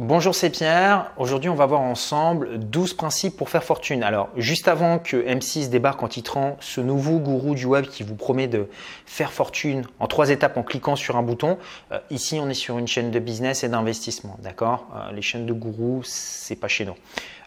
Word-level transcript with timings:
Bonjour, 0.00 0.34
c'est 0.34 0.50
Pierre. 0.50 1.12
Aujourd'hui, 1.18 1.48
on 1.48 1.54
va 1.54 1.66
voir 1.66 1.80
ensemble 1.80 2.58
12 2.58 2.94
principes 2.94 3.36
pour 3.36 3.48
faire 3.48 3.62
fortune. 3.62 4.02
Alors, 4.02 4.28
juste 4.36 4.66
avant 4.66 4.98
que 4.98 5.16
M6 5.24 5.68
débarque 5.68 6.02
en 6.02 6.08
titrant 6.08 6.56
ce 6.58 6.80
nouveau 6.80 7.20
gourou 7.20 7.54
du 7.54 7.64
web 7.64 7.86
qui 7.86 8.02
vous 8.02 8.16
promet 8.16 8.48
de 8.48 8.66
faire 9.06 9.30
fortune 9.30 9.86
en 10.00 10.08
trois 10.08 10.30
étapes 10.30 10.56
en 10.56 10.64
cliquant 10.64 10.96
sur 10.96 11.16
un 11.16 11.22
bouton, 11.22 11.58
euh, 11.92 12.00
ici, 12.10 12.40
on 12.42 12.48
est 12.50 12.54
sur 12.54 12.76
une 12.76 12.88
chaîne 12.88 13.12
de 13.12 13.20
business 13.20 13.62
et 13.62 13.68
d'investissement. 13.68 14.36
D'accord? 14.42 14.88
Euh, 14.96 15.12
Les 15.12 15.22
chaînes 15.22 15.46
de 15.46 15.52
gourous, 15.52 16.02
c'est 16.02 16.56
pas 16.56 16.66
chez 16.66 16.84
nous. 16.84 16.96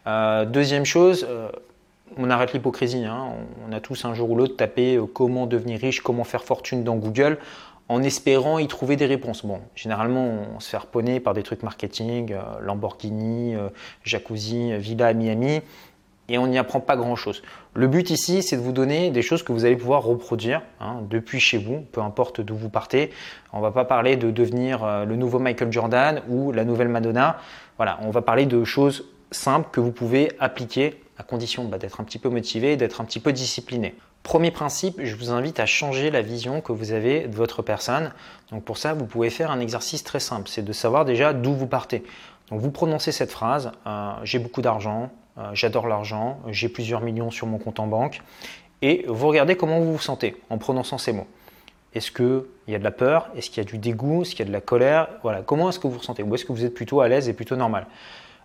Euh, 0.08 0.46
deuxième 0.46 0.86
chose, 0.86 1.28
on 2.16 2.30
arrête 2.30 2.54
l'hypocrisie. 2.54 3.04
Hein. 3.04 3.28
On 3.68 3.74
a 3.74 3.82
tous 3.82 4.06
un 4.06 4.14
jour 4.14 4.32
ou 4.32 4.38
l'autre 4.38 4.56
tapé 4.56 4.98
comment 5.14 5.48
devenir 5.48 5.82
riche, 5.82 6.00
comment 6.00 6.24
faire 6.24 6.46
fortune 6.46 6.86
dans 6.86 6.96
Google 6.96 7.40
en 7.90 8.04
espérant 8.04 8.60
y 8.60 8.68
trouver 8.68 8.96
des 8.96 9.06
réponses. 9.06 9.46
Bon, 9.46 9.62
généralement, 9.76 10.26
on 10.56 10.60
se 10.60 10.70
fait 10.70 10.78
harponner 10.78 11.20
par 11.20 11.34
des 11.34 11.44
trucs 11.44 11.64
marketing, 11.64 12.34
euh, 12.34 12.42
Lamborghini, 12.62 13.56
euh, 13.56 13.70
jacuzzi, 14.04 14.74
euh, 14.74 14.78
villa 14.78 15.08
à 15.08 15.14
Miami, 15.14 15.62
et 16.30 16.38
on 16.38 16.48
n'y 16.48 16.58
apprend 16.58 16.82
pas 16.82 16.98
grand-chose. 16.98 17.42
Le 17.74 17.88
but 17.88 18.10
ici, 18.10 18.44
c'est 18.44 18.58
de 18.58 18.62
vous 18.62 18.74
donner 18.74 19.12
des 19.12 19.22
choses 19.22 19.44
que 19.44 19.54
vous 19.54 19.64
allez 19.64 19.78
pouvoir 19.78 20.04
reproduire 20.04 20.62
hein, 20.82 21.02
depuis 21.10 21.40
chez 21.40 21.58
vous, 21.58 21.86
peu 21.94 22.02
importe 22.02 22.42
d'où 22.42 22.56
vous 22.56 22.70
partez. 22.70 23.12
On 23.54 23.58
ne 23.58 23.62
va 23.62 23.72
pas 23.72 23.86
parler 23.86 24.18
de 24.18 24.30
devenir 24.30 25.06
le 25.06 25.16
nouveau 25.16 25.40
Michael 25.40 25.72
Jordan 25.72 26.22
ou 26.28 26.52
la 26.52 26.66
nouvelle 26.66 26.90
Madonna. 26.90 27.38
Voilà, 27.78 27.98
on 28.02 28.10
va 28.10 28.22
parler 28.22 28.46
de 28.46 28.66
choses 28.66 29.06
simples 29.32 29.70
que 29.72 29.80
vous 29.80 29.94
pouvez 29.94 30.34
appliquer 30.40 31.00
à 31.18 31.24
condition 31.24 31.66
bah, 31.66 31.78
d'être 31.78 32.00
un 32.00 32.04
petit 32.04 32.20
peu 32.20 32.30
motivé, 32.30 32.78
d'être 32.78 33.02
un 33.02 33.06
petit 33.06 33.20
peu 33.20 33.34
discipliné. 33.34 33.96
Premier 34.24 34.52
principe, 34.52 35.00
je 35.04 35.16
vous 35.16 35.32
invite 35.32 35.60
à 35.60 35.66
changer 35.66 36.12
la 36.12 36.22
vision 36.22 36.62
que 36.62 36.72
vous 36.72 36.92
avez 36.92 37.28
de 37.28 37.36
votre 37.36 37.62
personne. 37.62 38.12
Donc 38.52 38.64
pour 38.64 38.78
ça, 38.78 38.94
vous 38.94 39.06
pouvez 39.06 39.30
faire 39.30 39.52
un 39.52 39.60
exercice 39.60 40.04
très 40.04 40.20
simple, 40.20 40.50
c'est 40.50 40.64
de 40.64 40.74
savoir 40.74 41.06
déjà 41.06 41.34
d'où 41.34 41.54
vous 41.54 41.68
partez. 41.68 42.04
Donc 42.50 42.60
vous 42.60 42.72
prononcez 42.72 43.12
cette 43.12 43.32
phrase, 43.32 43.72
euh, 43.86 44.12
j'ai 44.24 44.40
beaucoup 44.40 44.62
d'argent, 44.62 45.10
euh, 45.38 45.50
j'adore 45.54 45.88
l'argent, 45.88 46.40
j'ai 46.48 46.70
plusieurs 46.70 47.02
millions 47.02 47.32
sur 47.32 47.48
mon 47.48 47.58
compte 47.58 47.80
en 47.80 47.88
banque, 47.88 48.22
et 48.82 49.06
vous 49.08 49.28
regardez 49.28 49.56
comment 49.56 49.80
vous 49.80 49.94
vous 49.94 50.00
sentez 50.00 50.38
en 50.50 50.58
prononçant 50.58 50.98
ces 50.98 51.14
mots. 51.14 51.28
Est-ce 51.94 52.12
qu'il 52.12 52.44
y 52.68 52.76
a 52.76 52.80
de 52.80 52.84
la 52.84 52.92
peur? 52.92 53.30
Est-ce 53.36 53.50
qu'il 53.50 53.64
y 53.64 53.66
a 53.66 53.70
du 53.70 53.78
dégoût? 53.78 54.22
Est-ce 54.22 54.32
qu'il 54.32 54.40
y 54.40 54.44
a 54.44 54.46
de 54.46 54.52
la 54.52 54.62
colère? 54.62 55.08
Voilà, 55.24 55.42
comment 55.42 55.70
est-ce 55.70 55.80
que 55.80 55.88
vous 55.88 55.94
vous 55.94 56.00
ressentez 56.00 56.22
Ou 56.22 56.36
est-ce 56.36 56.46
que 56.46 56.52
vous 56.52 56.64
êtes 56.64 56.74
plutôt 56.74 57.02
à 57.02 57.08
l'aise 57.08 57.28
et 57.28 57.34
plutôt 57.34 57.56
normal? 57.56 57.88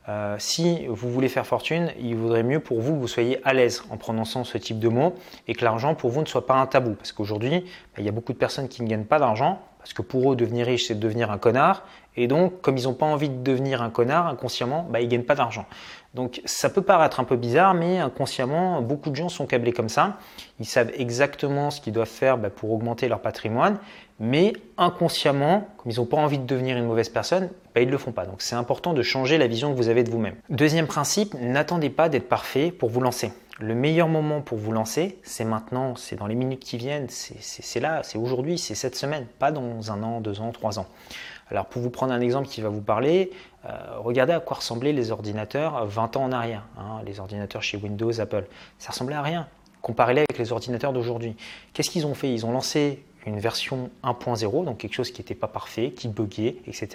Euh, 0.09 0.37
si 0.39 0.87
vous 0.89 1.11
voulez 1.11 1.29
faire 1.29 1.47
fortune, 1.47 1.93
il 2.01 2.17
vaudrait 2.17 2.43
mieux 2.43 2.61
pour 2.61 2.81
vous 2.81 2.95
que 2.95 3.01
vous 3.01 3.09
soyez 3.09 3.41
à 3.45 3.53
l'aise 3.53 3.85
en 3.91 3.97
prononçant 3.97 4.45
ce 4.45 4.59
type 4.59 4.79
de 4.79 4.89
mots 4.89 5.15
et 5.47 5.55
que 5.55 5.65
l'argent 5.65 5.95
pour 5.95 6.11
vous 6.11 6.21
ne 6.21 6.27
soit 6.27 6.47
pas 6.47 6.55
un 6.55 6.67
tabou. 6.67 6.95
Parce 6.95 7.13
qu'aujourd'hui, 7.13 7.61
bah, 7.61 7.99
il 7.99 8.05
y 8.05 8.09
a 8.09 8.13
beaucoup 8.13 8.33
de 8.33 8.39
personnes 8.39 8.69
qui 8.69 8.83
ne 8.83 8.89
gagnent 8.89 9.05
pas 9.05 9.19
d'argent 9.19 9.61
parce 9.79 9.95
que 9.95 10.03
pour 10.03 10.33
eux, 10.33 10.37
devenir 10.37 10.67
riche, 10.67 10.87
c'est 10.87 10.99
devenir 10.99 11.33
un 11.33 11.39
connard. 11.39 11.85
Et 12.17 12.27
donc, 12.27 12.61
comme 12.61 12.77
ils 12.77 12.85
n'ont 12.85 12.95
pas 12.95 13.07
envie 13.07 13.29
de 13.29 13.43
devenir 13.43 13.83
un 13.83 13.91
connard, 13.91 14.27
inconsciemment, 14.27 14.87
bah, 14.91 15.01
ils 15.01 15.07
ne 15.07 15.11
gagnent 15.11 15.23
pas 15.23 15.35
d'argent. 15.35 15.67
Donc, 16.15 16.43
ça 16.45 16.69
peut 16.69 16.83
paraître 16.83 17.21
un 17.21 17.25
peu 17.25 17.37
bizarre, 17.37 17.73
mais 17.73 17.99
inconsciemment, 17.99 18.83
beaucoup 18.83 19.09
de 19.09 19.17
gens 19.17 19.31
sont 19.31 19.47
câblés 19.47 19.73
comme 19.73 19.89
ça. 19.89 20.19
Ils 20.61 20.67
savent 20.67 20.91
exactement 20.95 21.71
ce 21.71 21.81
qu'ils 21.81 21.95
doivent 21.95 22.07
faire 22.07 22.37
bah, 22.37 22.51
pour 22.51 22.71
augmenter 22.71 23.09
leur 23.09 23.21
patrimoine, 23.21 23.79
mais 24.21 24.53
inconsciemment, 24.77 25.69
comme 25.79 25.91
ils 25.91 25.97
n'ont 25.97 26.07
pas 26.07 26.19
envie 26.19 26.39
de 26.39 26.45
devenir 26.45 26.77
une 26.77 26.85
mauvaise 26.85 27.09
personne, 27.09 27.49
bah, 27.75 27.81
ils 27.81 27.87
ne 27.87 27.93
le 27.93 27.99
font 27.99 28.13
pas. 28.13 28.27
Donc, 28.27 28.43
c'est 28.43 28.57
important 28.57 28.93
de 28.93 29.03
changer 29.03 29.39
la 29.39 29.47
vision 29.47 29.73
que 29.73 29.77
vous 29.77 29.89
avez 29.89 30.05
de 30.05 30.11
vous-même. 30.11 30.35
Deuxième 30.51 30.87
principe, 30.87 31.35
n'attendez 31.41 31.89
pas 31.89 32.11
d'être 32.11 32.29
parfait 32.29 32.71
pour 32.71 32.91
vous 32.91 33.01
lancer. 33.01 33.33
Le 33.59 33.75
meilleur 33.75 34.09
moment 34.09 34.41
pour 34.41 34.59
vous 34.59 34.73
lancer, 34.73 35.19
c'est 35.23 35.45
maintenant, 35.45 35.95
c'est 35.95 36.17
dans 36.17 36.27
les 36.27 36.35
minutes 36.35 36.65
qui 36.65 36.77
viennent, 36.79 37.07
c'est 37.09 37.81
là, 37.81 38.03
c'est 38.03 38.19
aujourd'hui, 38.19 38.59
c'est 38.59 38.75
cette 38.75 38.97
semaine, 38.97 39.27
pas 39.39 39.53
dans 39.53 39.93
un 39.93 40.03
an, 40.03 40.21
deux 40.21 40.41
ans, 40.41 40.53
trois 40.53 40.79
ans. 40.79 40.87
Alors 41.53 41.67
pour 41.67 41.83
vous 41.83 41.91
prendre 41.91 42.15
un 42.15 42.21
exemple 42.21 42.49
qui 42.49 42.63
va 42.63 42.71
vous 42.71 42.81
parler, 42.81 43.31
euh, 43.67 43.69
regardez 43.99 44.33
à 44.33 44.41
quoi 44.41 44.57
ressemblaient 44.57 44.95
les 44.95 45.11
ordinateurs 45.11 45.85
20 45.85 46.17
ans 46.17 46.25
en 46.25 46.33
arrière, 46.33 46.65
hein, 46.79 47.03
les 47.05 47.21
ordinateurs 47.21 47.63
chez 47.63 47.77
Windows, 47.77 48.21
Apple. 48.21 48.47
Ça 48.79 48.91
ressemblait 48.93 49.17
à 49.17 49.23
rien. 49.23 49.47
Comparez-les 49.83 50.21
avec 50.21 50.39
les 50.39 50.51
ordinateurs 50.51 50.95
d'aujourd'hui. 50.95 51.37
Qu'est-ce 51.75 51.91
qu'ils 51.91 52.07
ont 52.07 52.15
fait? 52.15 52.33
Ils 52.33 52.47
ont 52.47 52.53
lancé 52.53 53.05
une 53.27 53.39
version 53.39 53.91
1.0, 54.05 54.65
donc 54.65 54.79
quelque 54.79 54.95
chose 54.95 55.11
qui 55.11 55.21
n'était 55.21 55.35
pas 55.35 55.47
parfait, 55.49 55.91
qui 55.91 56.09
buguait, 56.09 56.57
etc. 56.67 56.89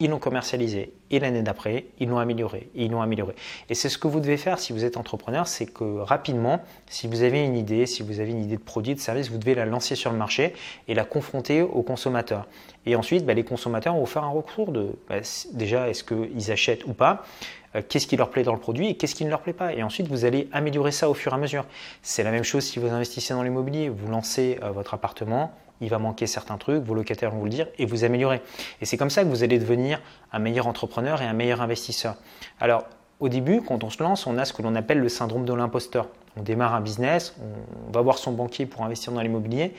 Ils 0.00 0.10
l'ont 0.10 0.18
commercialisé 0.18 0.92
et 1.10 1.20
l'année 1.20 1.42
d'après, 1.42 1.86
ils 2.00 2.08
l'ont 2.08 2.18
amélioré, 2.18 2.68
ils 2.74 2.90
l'ont 2.90 3.00
amélioré. 3.00 3.34
Et 3.70 3.74
c'est 3.74 3.88
ce 3.88 3.96
que 3.96 4.08
vous 4.08 4.20
devez 4.20 4.36
faire 4.36 4.58
si 4.58 4.72
vous 4.72 4.84
êtes 4.84 4.96
entrepreneur, 4.96 5.46
c'est 5.46 5.66
que 5.66 6.00
rapidement, 6.00 6.62
si 6.88 7.06
vous 7.06 7.22
avez 7.22 7.44
une 7.44 7.56
idée, 7.56 7.86
si 7.86 8.02
vous 8.02 8.20
avez 8.20 8.30
une 8.30 8.42
idée 8.42 8.56
de 8.56 8.62
produit, 8.62 8.94
de 8.94 9.00
service, 9.00 9.30
vous 9.30 9.38
devez 9.38 9.54
la 9.54 9.66
lancer 9.66 9.94
sur 9.94 10.10
le 10.10 10.18
marché 10.18 10.54
et 10.88 10.94
la 10.94 11.04
confronter 11.04 11.62
aux 11.62 11.82
consommateurs. 11.82 12.46
Et 12.86 12.96
ensuite, 12.96 13.24
bah, 13.24 13.34
les 13.34 13.44
consommateurs 13.44 13.94
vont 13.94 14.06
faire 14.06 14.24
un 14.24 14.30
recours 14.30 14.72
de 14.72 14.90
bah, 15.08 15.16
déjà 15.52 15.88
est-ce 15.88 16.04
qu'ils 16.04 16.50
achètent 16.50 16.84
ou 16.86 16.92
pas, 16.92 17.24
qu'est-ce 17.82 18.06
qui 18.06 18.16
leur 18.16 18.30
plaît 18.30 18.42
dans 18.42 18.52
le 18.52 18.60
produit 18.60 18.88
et 18.88 18.96
qu'est-ce 18.96 19.14
qui 19.14 19.24
ne 19.24 19.30
leur 19.30 19.40
plaît 19.40 19.52
pas. 19.52 19.72
Et 19.72 19.82
ensuite, 19.82 20.08
vous 20.08 20.24
allez 20.24 20.48
améliorer 20.52 20.92
ça 20.92 21.08
au 21.10 21.14
fur 21.14 21.32
et 21.32 21.34
à 21.34 21.38
mesure. 21.38 21.64
C'est 22.02 22.22
la 22.22 22.30
même 22.30 22.44
chose 22.44 22.64
si 22.64 22.78
vous 22.78 22.88
investissez 22.88 23.34
dans 23.34 23.42
l'immobilier. 23.42 23.88
Vous 23.88 24.10
lancez 24.10 24.58
euh, 24.62 24.70
votre 24.70 24.94
appartement, 24.94 25.52
il 25.80 25.88
va 25.88 25.98
manquer 25.98 26.26
certains 26.26 26.56
trucs, 26.56 26.82
vos 26.84 26.94
locataires 26.94 27.30
vont 27.30 27.38
vous 27.38 27.44
le 27.44 27.50
dire, 27.50 27.68
et 27.78 27.86
vous 27.86 28.04
améliorez. 28.04 28.40
Et 28.80 28.84
c'est 28.84 28.96
comme 28.96 29.10
ça 29.10 29.24
que 29.24 29.28
vous 29.28 29.42
allez 29.42 29.58
devenir 29.58 30.00
un 30.32 30.38
meilleur 30.38 30.66
entrepreneur 30.66 31.20
et 31.22 31.26
un 31.26 31.32
meilleur 31.32 31.60
investisseur. 31.60 32.16
Alors, 32.60 32.84
au 33.20 33.28
début, 33.28 33.62
quand 33.62 33.84
on 33.84 33.90
se 33.90 34.02
lance, 34.02 34.26
on 34.26 34.38
a 34.38 34.44
ce 34.44 34.52
que 34.52 34.62
l'on 34.62 34.74
appelle 34.74 34.98
le 34.98 35.08
syndrome 35.08 35.44
de 35.44 35.52
l'imposteur. 35.52 36.08
On 36.36 36.42
démarre 36.42 36.74
un 36.74 36.80
business, 36.80 37.34
on 37.88 37.92
va 37.92 38.00
voir 38.00 38.18
son 38.18 38.32
banquier 38.32 38.66
pour 38.66 38.82
investir 38.84 39.12
dans 39.12 39.20
l'immobilier, 39.20 39.74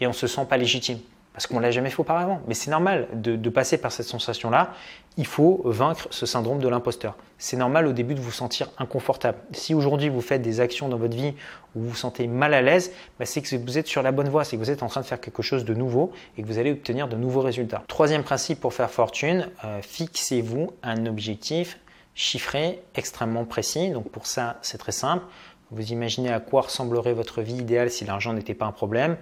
et 0.00 0.06
on 0.06 0.10
ne 0.10 0.14
se 0.14 0.26
sent 0.26 0.44
pas 0.48 0.56
légitime 0.56 0.98
parce 1.34 1.48
qu'on 1.48 1.56
ne 1.56 1.62
l'a 1.62 1.72
jamais 1.72 1.90
fait 1.90 2.00
auparavant. 2.00 2.40
Mais 2.46 2.54
c'est 2.54 2.70
normal 2.70 3.08
de, 3.12 3.50
passer 3.50 3.76
par 3.76 3.92
cette 3.92 4.06
sensation-là. 4.06 4.72
Il 5.16 5.26
faut 5.26 5.62
vaincre 5.64 6.06
ce 6.10 6.26
syndrome 6.26 6.60
de 6.60 6.68
l'imposteur. 6.68 7.16
C'est 7.38 7.56
normal 7.56 7.86
au 7.88 7.92
début 7.92 8.14
de 8.14 8.20
vous 8.20 8.32
sentir 8.32 8.70
inconfortable. 8.78 9.38
Si 9.52 9.74
aujourd'hui 9.74 10.08
vous 10.08 10.20
faites 10.20 10.42
des 10.42 10.60
actions 10.60 10.88
dans 10.88 10.96
votre 10.96 11.16
vie 11.16 11.34
où 11.74 11.80
vous 11.80 11.88
vous 11.90 11.96
sentez 11.96 12.28
mal 12.28 12.54
à 12.54 12.62
l'aise, 12.62 12.92
bah, 13.18 13.26
c'est 13.26 13.42
que 13.42 13.56
vous 13.56 13.78
êtes 13.78 13.88
sur 13.88 14.02
la 14.02 14.12
bonne 14.12 14.28
voie, 14.28 14.44
c'est 14.44 14.56
que 14.56 14.62
vous 14.62 14.70
êtes 14.70 14.84
en 14.84 14.88
train 14.88 15.00
de 15.00 15.06
faire 15.06 15.20
quelque 15.20 15.42
chose 15.42 15.64
de 15.64 15.74
nouveau 15.74 16.12
et 16.38 16.42
que 16.42 16.46
vous 16.46 16.58
allez 16.58 16.70
obtenir 16.70 17.08
de 17.08 17.16
nouveaux 17.16 17.42
résultats. 17.42 17.82
Troisième 17.88 18.22
principe 18.22 18.60
pour 18.60 18.72
faire 18.72 18.90
fortune, 18.90 19.50
euh, 19.64 19.82
fixez-vous 19.82 20.72
un 20.84 21.06
objectif 21.06 21.80
chiffré, 22.14 22.80
extrêmement 22.94 23.44
précis. 23.44 23.90
Donc 23.90 24.08
pour 24.08 24.26
ça, 24.26 24.58
c'est 24.62 24.78
très 24.78 24.92
simple. 24.92 25.24
Vous 25.72 25.92
imaginez 25.92 26.32
à 26.32 26.38
quoi 26.38 26.62
ressemblerait 26.62 27.12
votre 27.12 27.42
vie 27.42 27.56
idéale 27.56 27.90
si 27.90 28.04
l'argent 28.04 28.32
n'était 28.32 28.54
pas 28.54 28.66
un 28.66 28.72
problème. 28.72 29.16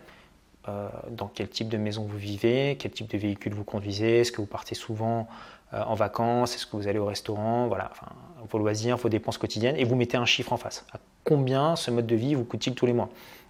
Euh, 0.68 0.88
dans 1.10 1.26
quel 1.26 1.48
type 1.48 1.68
de 1.68 1.76
maison 1.76 2.04
vous 2.04 2.18
vivez, 2.18 2.76
quel 2.78 2.92
type 2.92 3.10
de 3.10 3.18
véhicule 3.18 3.52
vous 3.52 3.64
conduisez, 3.64 4.20
est-ce 4.20 4.30
que 4.30 4.40
vous 4.40 4.46
partez 4.46 4.76
souvent 4.76 5.26
euh, 5.74 5.82
en 5.82 5.94
vacances, 5.94 6.54
est-ce 6.54 6.66
que 6.66 6.76
vous 6.76 6.86
allez 6.86 7.00
au 7.00 7.06
restaurant, 7.06 7.66
voilà, 7.66 7.90
vos 8.48 8.58
loisirs, 8.58 8.96
vos 8.96 9.08
dépenses 9.08 9.38
quotidiennes, 9.38 9.76
et 9.76 9.82
vous 9.82 9.96
mettez 9.96 10.16
un 10.16 10.24
chiffre 10.24 10.52
en 10.52 10.56
face. 10.56 10.86
Combien 11.24 11.74
ce 11.74 11.90
mode 11.90 12.06
de 12.06 12.14
vie 12.14 12.36
vous 12.36 12.44
coûte-t-il 12.44 12.76
tous 12.76 12.86
les 12.86 12.92
mois? 12.92 13.08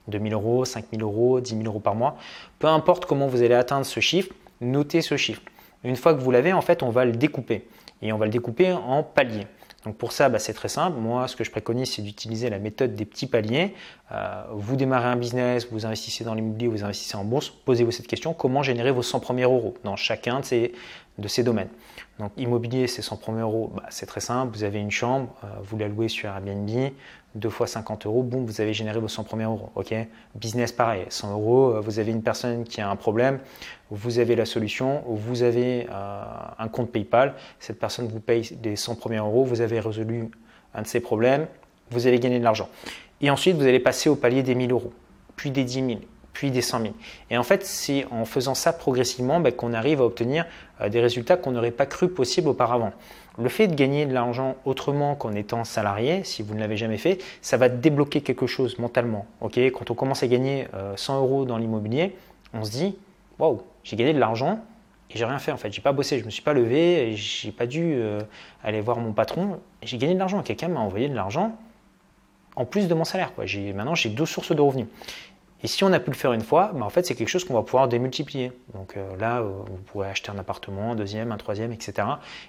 2 0.08 0.18
000 0.18 0.30
euros, 0.32 0.64
5 0.64 0.86
000 0.90 1.02
euros, 1.02 1.40
10 1.40 1.50
000 1.50 1.64
euros 1.64 1.80
par 1.80 1.94
mois? 1.94 2.16
Peu 2.58 2.66
importe 2.66 3.04
comment 3.04 3.26
vous 3.26 3.42
allez 3.42 3.54
atteindre 3.54 3.84
ce 3.84 4.00
chiffre, 4.00 4.32
notez 4.62 5.02
ce 5.02 5.18
chiffre. 5.18 5.42
Une 5.84 5.96
fois 5.96 6.14
que 6.14 6.20
vous 6.20 6.30
l'avez, 6.30 6.52
en 6.52 6.62
fait, 6.62 6.82
on 6.82 6.90
va 6.90 7.04
le 7.04 7.12
découper. 7.12 7.66
Et 8.00 8.12
on 8.12 8.18
va 8.18 8.24
le 8.24 8.32
découper 8.32 8.72
en 8.72 9.02
paliers. 9.02 9.46
Donc 9.84 9.96
pour 9.96 10.12
ça, 10.12 10.28
bah, 10.28 10.38
c'est 10.38 10.52
très 10.52 10.68
simple. 10.68 10.98
Moi, 10.98 11.26
ce 11.28 11.36
que 11.36 11.44
je 11.44 11.50
préconise, 11.50 11.92
c'est 11.92 12.02
d'utiliser 12.02 12.50
la 12.50 12.58
méthode 12.58 12.94
des 12.94 13.04
petits 13.04 13.26
paliers. 13.26 13.74
Euh, 14.12 14.42
vous 14.52 14.76
démarrez 14.76 15.08
un 15.08 15.16
business, 15.16 15.66
vous 15.70 15.86
investissez 15.86 16.24
dans 16.24 16.34
l'immobilier, 16.34 16.68
vous 16.68 16.84
investissez 16.84 17.16
en 17.16 17.24
bourse, 17.24 17.50
posez-vous 17.50 17.90
cette 17.90 18.06
question, 18.06 18.34
comment 18.34 18.62
générer 18.62 18.90
vos 18.90 19.02
100 19.02 19.20
premiers 19.20 19.42
euros? 19.42 19.74
Dans 19.84 19.96
chacun 19.96 20.40
de 20.40 20.44
ces, 20.44 20.72
de 21.18 21.28
ces 21.28 21.42
domaines. 21.42 21.68
Donc 22.18 22.32
immobilier, 22.36 22.86
c'est 22.86 23.02
100 23.02 23.16
premiers 23.16 23.40
euros, 23.42 23.70
bah, 23.74 23.84
c'est 23.90 24.06
très 24.06 24.20
simple, 24.20 24.56
vous 24.56 24.64
avez 24.64 24.78
une 24.78 24.90
chambre, 24.90 25.34
euh, 25.44 25.48
vous 25.62 25.76
la 25.76 25.88
louez 25.88 26.08
sur 26.08 26.28
Airbnb, 26.28 26.70
deux 27.34 27.50
fois 27.50 27.66
50 27.66 28.06
euros, 28.06 28.22
boum, 28.22 28.44
vous 28.44 28.60
avez 28.60 28.72
généré 28.72 28.98
vos 28.98 29.08
100 29.08 29.24
premiers 29.24 29.44
euros. 29.44 29.70
Business, 30.34 30.72
pareil, 30.72 31.04
100 31.08 31.32
euros, 31.32 31.74
euh, 31.74 31.80
vous 31.80 31.98
avez 31.98 32.12
une 32.12 32.22
personne 32.22 32.64
qui 32.64 32.80
a 32.80 32.88
un 32.88 32.96
problème, 32.96 33.40
vous 33.90 34.18
avez 34.18 34.36
la 34.36 34.46
solution, 34.46 35.02
vous 35.06 35.42
avez 35.42 35.86
un 35.90 36.68
compte 36.68 36.90
PayPal, 36.90 37.34
cette 37.58 37.78
personne 37.78 38.08
vous 38.08 38.20
paye 38.20 38.56
des 38.62 38.76
100 38.76 38.94
premiers 38.94 39.18
euros, 39.18 39.44
vous 39.44 39.60
avez 39.60 39.80
résolu 39.80 40.30
un 40.74 40.82
de 40.82 40.86
ses 40.86 41.00
problèmes, 41.00 41.46
vous 41.90 42.06
avez 42.06 42.18
gagné 42.18 42.38
de 42.38 42.44
l'argent. 42.44 42.68
Et 43.20 43.30
ensuite, 43.30 43.56
vous 43.56 43.66
allez 43.66 43.80
passer 43.80 44.08
au 44.08 44.16
palier 44.16 44.42
des 44.42 44.54
1000 44.54 44.72
euros, 44.72 44.92
puis 45.36 45.50
des 45.50 45.64
10 45.64 45.74
000, 45.74 46.00
puis 46.32 46.50
des 46.50 46.62
100 46.62 46.80
000. 46.82 46.94
Et 47.30 47.36
en 47.36 47.42
fait, 47.42 47.64
c'est 47.64 48.06
en 48.10 48.24
faisant 48.24 48.54
ça 48.54 48.72
progressivement 48.72 49.40
ben, 49.40 49.52
qu'on 49.52 49.72
arrive 49.72 50.00
à 50.00 50.04
obtenir 50.04 50.46
euh, 50.80 50.88
des 50.88 51.00
résultats 51.00 51.36
qu'on 51.36 51.52
n'aurait 51.52 51.70
pas 51.70 51.86
cru 51.86 52.08
possible 52.08 52.48
auparavant. 52.48 52.92
Le 53.38 53.48
fait 53.48 53.66
de 53.66 53.74
gagner 53.74 54.04
de 54.04 54.12
l'argent 54.12 54.56
autrement 54.64 55.14
qu'en 55.14 55.32
étant 55.32 55.64
salarié, 55.64 56.22
si 56.24 56.42
vous 56.42 56.54
ne 56.54 56.60
l'avez 56.60 56.76
jamais 56.76 56.98
fait, 56.98 57.22
ça 57.40 57.56
va 57.56 57.68
débloquer 57.68 58.20
quelque 58.20 58.46
chose 58.46 58.78
mentalement. 58.78 59.26
Quand 59.40 59.90
on 59.90 59.94
commence 59.94 60.22
à 60.22 60.26
gagner 60.26 60.66
100 60.96 61.14
euh, 61.14 61.18
euros 61.18 61.44
dans 61.44 61.56
l'immobilier, 61.56 62.14
on 62.52 62.64
se 62.64 62.70
dit 62.70 62.96
waouh, 63.38 63.62
j'ai 63.84 63.96
gagné 63.96 64.12
de 64.12 64.18
l'argent 64.18 64.60
et 65.10 65.18
j'ai 65.18 65.24
rien 65.24 65.38
fait 65.38 65.52
en 65.52 65.56
fait. 65.56 65.72
J'ai 65.72 65.80
pas 65.80 65.92
bossé, 65.92 66.18
je 66.18 66.24
me 66.24 66.30
suis 66.30 66.42
pas 66.42 66.52
levé, 66.52 67.14
j'ai 67.16 67.52
pas 67.52 67.66
dû 67.66 67.94
euh, 67.94 68.20
aller 68.62 68.80
voir 68.80 68.98
mon 68.98 69.12
patron. 69.12 69.60
J'ai 69.82 69.98
gagné 69.98 70.14
de 70.14 70.18
l'argent. 70.18 70.42
Quelqu'un 70.42 70.68
m'a 70.68 70.80
envoyé 70.80 71.08
de 71.08 71.14
l'argent 71.14 71.56
en 72.56 72.64
plus 72.64 72.88
de 72.88 72.94
mon 72.94 73.04
salaire. 73.04 73.32
Maintenant, 73.38 73.94
j'ai 73.94 74.10
deux 74.10 74.26
sources 74.26 74.52
de 74.52 74.60
revenus. 74.60 74.86
Et 75.64 75.68
si 75.68 75.84
on 75.84 75.92
a 75.92 76.00
pu 76.00 76.10
le 76.10 76.16
faire 76.16 76.32
une 76.32 76.42
fois, 76.42 76.72
bah, 76.74 76.84
en 76.84 76.90
fait, 76.90 77.06
c'est 77.06 77.14
quelque 77.14 77.28
chose 77.28 77.44
qu'on 77.44 77.54
va 77.54 77.62
pouvoir 77.62 77.86
démultiplier. 77.86 78.52
Donc 78.74 78.96
euh, 78.96 79.16
là, 79.16 79.40
euh, 79.40 79.50
vous 79.66 79.76
pourrez 79.86 80.08
acheter 80.08 80.30
un 80.30 80.38
appartement, 80.38 80.92
un 80.92 80.94
deuxième, 80.96 81.30
un 81.30 81.36
troisième, 81.36 81.72
etc. 81.72 82.08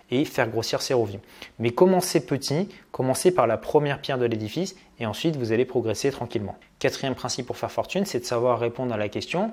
et 0.10 0.26
faire 0.26 0.50
grossir 0.50 0.82
ses 0.82 0.94
revenus. 0.94 1.22
Mais 1.60 1.70
commencez 1.70 2.26
petit, 2.26 2.70
commencez 2.92 3.32
par 3.32 3.46
la 3.46 3.58
première 3.58 4.02
pierre 4.02 4.18
de 4.18 4.26
l'édifice 4.26 4.76
et 5.00 5.06
ensuite 5.06 5.36
vous 5.36 5.52
allez 5.52 5.66
progresser 5.66 6.10
tranquillement. 6.12 6.56
Quatrième 6.80 7.16
principe 7.16 7.46
pour 7.46 7.58
faire 7.58 7.72
fortune, 7.72 8.06
c'est 8.06 8.20
de 8.20 8.26
savoir 8.26 8.60
répondre 8.60 8.94
à 8.94 8.98
la 8.98 9.10
question 9.10 9.52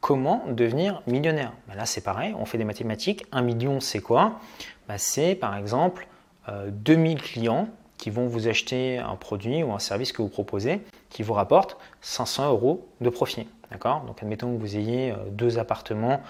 comment 0.00 0.44
devenir 0.48 1.02
millionnaire? 1.06 1.52
Bah, 1.68 1.74
Là, 1.76 1.84
c'est 1.84 2.00
pareil, 2.00 2.34
on 2.38 2.46
fait 2.46 2.58
des 2.58 2.64
mathématiques. 2.64 3.26
Un 3.30 3.42
million, 3.42 3.80
c'est 3.80 4.00
quoi? 4.00 4.40
Bah, 4.88 4.96
C'est 4.96 5.34
par 5.34 5.56
exemple 5.56 6.08
2000 6.48 7.22
clients 7.22 7.68
qui 7.98 8.10
vont 8.10 8.26
vous 8.26 8.48
acheter 8.48 8.98
un 8.98 9.14
produit 9.14 9.62
ou 9.62 9.72
un 9.72 9.78
service 9.78 10.10
que 10.10 10.22
vous 10.22 10.28
proposez 10.28 10.80
qui 11.12 11.22
vous 11.22 11.34
rapporte 11.34 11.76
500 12.00 12.48
euros 12.48 12.88
de 13.00 13.10
profit. 13.10 13.46
D'accord? 13.70 14.00
Donc 14.06 14.22
admettons 14.22 14.54
que 14.54 14.60
vous 14.60 14.76
ayez 14.76 15.12
euh, 15.12 15.16
deux 15.30 15.58
appartements 15.58 16.20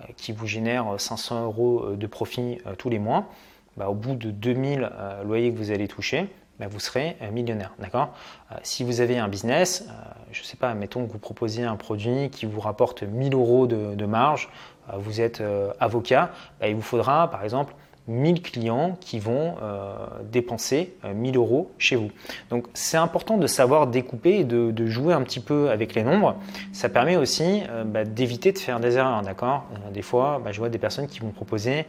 euh, 0.00 0.04
qui 0.16 0.32
vous 0.32 0.46
génèrent 0.46 0.94
500 0.98 1.44
euros 1.44 1.84
euh, 1.84 1.96
de 1.96 2.06
profit 2.06 2.58
tous 2.76 2.90
les 2.90 2.98
mois. 2.98 3.26
Bah, 3.76 3.88
au 3.88 3.94
bout 3.94 4.14
de 4.14 4.30
2000 4.30 4.90
loyers 5.24 5.50
que 5.50 5.56
vous 5.56 5.70
allez 5.70 5.88
toucher, 5.88 6.28
bah, 6.58 6.66
vous 6.68 6.80
serez 6.80 7.16
millionnaire. 7.32 7.72
D'accord? 7.78 8.10
Si 8.62 8.84
vous 8.84 9.00
avez 9.00 9.16
un 9.16 9.28
business, 9.28 9.86
je 10.30 10.40
ne 10.42 10.44
sais 10.44 10.58
pas, 10.58 10.68
admettons 10.68 11.06
que 11.06 11.12
vous 11.12 11.18
proposiez 11.18 11.64
un 11.64 11.76
produit 11.76 12.28
qui 12.28 12.44
vous 12.44 12.60
rapporte 12.60 13.02
1000 13.02 13.32
euros 13.32 13.66
de, 13.66 14.04
marge, 14.04 14.50
vous 14.92 15.22
êtes 15.22 15.42
avocat, 15.80 16.32
bah, 16.60 16.68
il 16.68 16.74
vous 16.74 16.82
faudra 16.82 17.30
par 17.30 17.44
exemple 17.44 17.74
1000 18.08 18.42
clients 18.42 18.96
qui 19.00 19.20
vont 19.20 19.54
euh, 19.62 19.94
dépenser 20.30 20.94
1000 21.04 21.36
euh, 21.36 21.38
euros 21.38 21.70
chez 21.78 21.96
vous. 21.96 22.10
Donc 22.50 22.66
c'est 22.74 22.96
important 22.96 23.36
de 23.38 23.46
savoir 23.46 23.86
découper 23.86 24.40
et 24.40 24.44
de, 24.44 24.86
jouer 24.86 25.14
un 25.14 25.22
petit 25.22 25.40
peu 25.40 25.70
avec 25.70 25.94
les 25.94 26.02
nombres. 26.02 26.36
Ça 26.72 26.88
permet 26.88 27.16
aussi 27.16 27.62
euh, 27.70 27.84
bah, 27.84 28.04
d'éviter 28.04 28.52
de 28.52 28.58
faire 28.58 28.80
des 28.80 28.96
erreurs, 28.96 29.22
d'accord? 29.22 29.64
Des 29.92 30.02
fois, 30.02 30.40
bah, 30.44 30.50
je 30.52 30.58
vois 30.58 30.68
des 30.68 30.78
personnes 30.78 31.06
qui 31.06 31.20
vont 31.20 31.30
proposer 31.30 31.86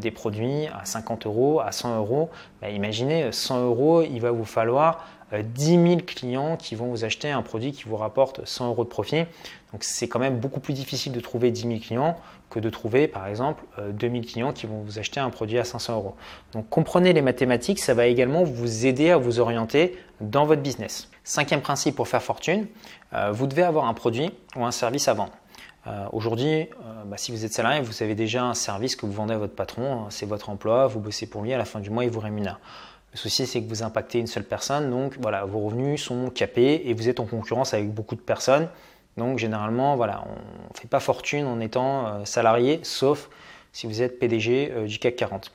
des 0.00 0.10
produits 0.10 0.66
à 0.68 0.84
50 0.84 1.26
euros, 1.26 1.60
à 1.60 1.72
100 1.72 1.98
euros. 1.98 2.30
Bah, 2.60 2.70
imaginez 2.70 3.30
100 3.32 3.64
euros, 3.64 4.02
il 4.02 4.20
va 4.20 4.30
vous 4.30 4.44
falloir 4.44 5.04
10 5.42 5.64
000 5.64 5.96
clients 6.06 6.56
qui 6.56 6.74
vont 6.74 6.86
vous 6.86 7.04
acheter 7.04 7.30
un 7.30 7.42
produit 7.42 7.72
qui 7.72 7.84
vous 7.84 7.96
rapporte 7.96 8.46
100 8.46 8.68
euros 8.68 8.84
de 8.84 8.88
profit. 8.88 9.24
Donc 9.72 9.82
c'est 9.82 10.08
quand 10.08 10.18
même 10.18 10.38
beaucoup 10.38 10.60
plus 10.60 10.74
difficile 10.74 11.12
de 11.12 11.20
trouver 11.20 11.50
10 11.50 11.62
000 11.62 11.74
clients 11.80 12.16
que 12.50 12.60
de 12.60 12.70
trouver 12.70 13.08
par 13.08 13.26
exemple 13.26 13.64
2000 13.92 14.22
euh, 14.22 14.24
clients 14.24 14.52
qui 14.52 14.66
vont 14.66 14.82
vous 14.82 14.98
acheter 14.98 15.18
un 15.18 15.30
produit 15.30 15.58
à 15.58 15.64
500 15.64 15.94
euros. 15.94 16.14
Donc 16.52 16.68
comprenez 16.68 17.12
les 17.12 17.22
mathématiques, 17.22 17.80
ça 17.80 17.94
va 17.94 18.06
également 18.06 18.44
vous 18.44 18.86
aider 18.86 19.10
à 19.10 19.16
vous 19.16 19.40
orienter 19.40 19.98
dans 20.20 20.46
votre 20.46 20.62
business. 20.62 21.08
Cinquième 21.24 21.60
principe 21.60 21.96
pour 21.96 22.06
faire 22.06 22.22
fortune, 22.22 22.66
euh, 23.14 23.32
vous 23.32 23.46
devez 23.46 23.62
avoir 23.62 23.86
un 23.86 23.94
produit 23.94 24.30
ou 24.56 24.64
un 24.64 24.70
service 24.70 25.08
à 25.08 25.14
vendre. 25.14 25.32
Euh, 25.86 26.06
aujourd'hui, 26.12 26.68
bah, 27.04 27.16
si 27.16 27.30
vous 27.30 27.44
êtes 27.44 27.52
salarié, 27.52 27.80
vous 27.82 28.02
avez 28.02 28.14
déjà 28.14 28.44
un 28.44 28.54
service 28.54 28.96
que 28.96 29.04
vous 29.04 29.12
vendez 29.12 29.34
à 29.34 29.38
votre 29.38 29.54
patron, 29.54 30.04
hein, 30.04 30.06
c'est 30.10 30.26
votre 30.26 30.48
emploi, 30.50 30.86
vous 30.86 31.00
bossez 31.00 31.26
pour 31.26 31.42
lui, 31.42 31.52
à 31.52 31.58
la 31.58 31.64
fin 31.64 31.80
du 31.80 31.90
mois, 31.90 32.04
il 32.04 32.10
vous 32.10 32.20
rémunère. 32.20 32.58
Le 33.12 33.18
souci, 33.18 33.46
c'est 33.46 33.62
que 33.62 33.68
vous 33.68 33.82
impactez 33.82 34.18
une 34.18 34.26
seule 34.26 34.44
personne, 34.44 34.90
donc 34.90 35.16
voilà, 35.20 35.44
vos 35.44 35.60
revenus 35.60 36.02
sont 36.02 36.30
capés 36.30 36.82
et 36.86 36.94
vous 36.94 37.08
êtes 37.08 37.20
en 37.20 37.26
concurrence 37.26 37.74
avec 37.74 37.92
beaucoup 37.92 38.14
de 38.14 38.20
personnes 38.20 38.68
donc 39.16 39.38
généralement, 39.38 39.94
on 39.94 39.96
ne 39.96 40.78
fait 40.78 40.88
pas 40.88 41.00
fortune 41.00 41.46
en 41.46 41.60
étant 41.60 42.06
euh, 42.06 42.24
salarié, 42.24 42.80
sauf 42.82 43.28
si 43.72 43.86
vous 43.86 44.02
êtes 44.02 44.18
PDG 44.18 44.72
euh, 44.72 44.86
du 44.86 44.98
CAC 44.98 45.16
40. 45.16 45.52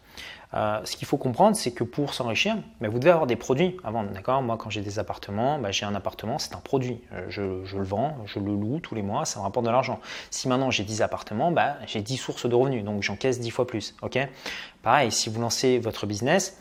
Euh, 0.56 0.80
ce 0.84 0.96
qu'il 0.98 1.08
faut 1.08 1.18
comprendre, 1.18 1.56
c'est 1.56 1.72
que 1.72 1.84
pour 1.84 2.14
s'enrichir, 2.14 2.58
bah, 2.82 2.90
vous 2.90 2.98
devez 2.98 3.12
avoir 3.12 3.28
des 3.28 3.36
produits 3.36 3.78
à 3.84 3.92
vendre. 3.92 4.10
D'accord? 4.12 4.42
Moi, 4.42 4.58
quand 4.58 4.70
j'ai 4.70 4.82
des 4.82 4.98
appartements, 4.98 5.60
bah, 5.60 5.72
j'ai 5.72 5.86
un 5.86 5.94
appartement, 5.94 6.40
c'est 6.40 6.56
un 6.56 6.60
produit. 6.60 7.02
Je, 7.28 7.42
le 7.42 7.84
vends, 7.84 8.18
je 8.26 8.40
le 8.40 8.56
loue 8.56 8.80
tous 8.80 8.96
les 8.96 9.04
mois, 9.04 9.26
ça 9.26 9.40
me 9.40 9.44
rapporte 9.44 9.66
de 9.66 9.72
l'argent. 9.72 10.00
Si 10.32 10.48
maintenant 10.48 10.72
j'ai 10.72 10.84
10 10.84 11.02
appartements, 11.04 11.52
bah, 11.52 11.76
j'ai 11.86 12.02
10 12.02 12.18
sources 12.18 12.48
de 12.48 12.56
revenus, 12.56 12.84
donc 12.84 13.04
j'encaisse 13.04 13.40
10 13.40 13.52
fois 13.52 13.68
plus. 13.68 13.96
Pareil, 14.82 15.12
si 15.12 15.30
vous 15.30 15.40
lancez 15.40 15.78
votre 15.78 16.08
business, 16.08 16.60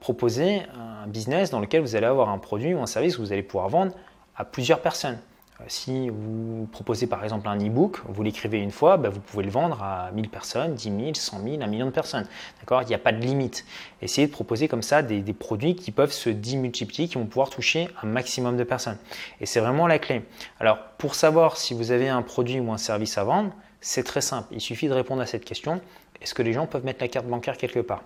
proposez 0.00 0.62
un 0.74 1.06
business 1.06 1.50
dans 1.50 1.60
lequel 1.60 1.80
vous 1.80 1.96
allez 1.96 2.06
avoir 2.06 2.28
un 2.28 2.38
produit 2.38 2.74
ou 2.74 2.80
un 2.80 2.86
service 2.86 3.16
que 3.16 3.22
vous 3.22 3.32
allez 3.32 3.42
pouvoir 3.42 3.68
vendre 3.68 3.94
à 4.36 4.44
plusieurs 4.44 4.80
personnes. 4.80 5.18
Euh, 5.62 5.64
si 5.68 6.08
vous 6.08 6.68
proposez 6.70 7.06
par 7.06 7.22
exemple 7.24 7.48
un 7.48 7.56
e-book, 7.56 7.98
vous 8.08 8.22
l'écrivez 8.22 8.58
une 8.58 8.70
fois, 8.70 8.96
bah, 8.96 9.08
vous 9.08 9.20
pouvez 9.20 9.44
le 9.44 9.50
vendre 9.50 9.82
à 9.82 10.10
1000 10.12 10.28
personnes, 10.28 10.74
10 10.74 10.82
000, 10.84 11.14
100 11.14 11.42
000, 11.42 11.62
1 11.62 11.66
million 11.66 11.86
de 11.86 11.90
personnes. 11.90 12.26
D'accord? 12.60 12.82
Il 12.82 12.88
n'y 12.88 12.94
a 12.94 12.98
pas 12.98 13.12
de 13.12 13.20
limite. 13.20 13.64
Essayez 14.00 14.26
de 14.26 14.32
proposer 14.32 14.68
comme 14.68 14.82
ça 14.82 15.02
des, 15.02 15.22
produits 15.32 15.74
qui 15.74 15.90
peuvent 15.90 16.12
se 16.12 16.30
démultiplier, 16.30 17.08
qui 17.08 17.14
vont 17.14 17.26
pouvoir 17.26 17.50
toucher 17.50 17.88
un 18.02 18.06
maximum 18.06 18.56
de 18.56 18.64
personnes. 18.64 18.98
Et 19.40 19.46
c'est 19.46 19.60
vraiment 19.60 19.86
la 19.86 19.98
clé. 19.98 20.24
Alors, 20.60 20.78
pour 20.98 21.14
savoir 21.14 21.56
si 21.56 21.74
vous 21.74 21.90
avez 21.90 22.08
un 22.08 22.22
produit 22.22 22.60
ou 22.60 22.70
un 22.72 22.78
service 22.78 23.16
à 23.18 23.24
vendre, 23.24 23.52
c'est 23.80 24.04
très 24.04 24.20
simple. 24.20 24.48
Il 24.52 24.60
suffit 24.60 24.88
de 24.88 24.92
répondre 24.92 25.22
à 25.22 25.26
cette 25.26 25.44
question. 25.44 25.80
Est-ce 26.20 26.34
que 26.34 26.42
les 26.42 26.52
gens 26.52 26.66
peuvent 26.66 26.84
mettre 26.84 27.02
la 27.02 27.08
carte 27.08 27.26
bancaire 27.26 27.56
quelque 27.56 27.80
part? 27.80 28.02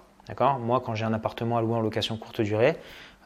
Moi, 0.61 0.83
quand 0.85 0.95
j'ai 0.95 1.05
un 1.05 1.13
appartement 1.13 1.59
à 1.59 1.63
louer 1.63 1.75
en 1.75 1.81
location 1.81 2.17
courte 2.17 2.41
durée, 2.41 2.77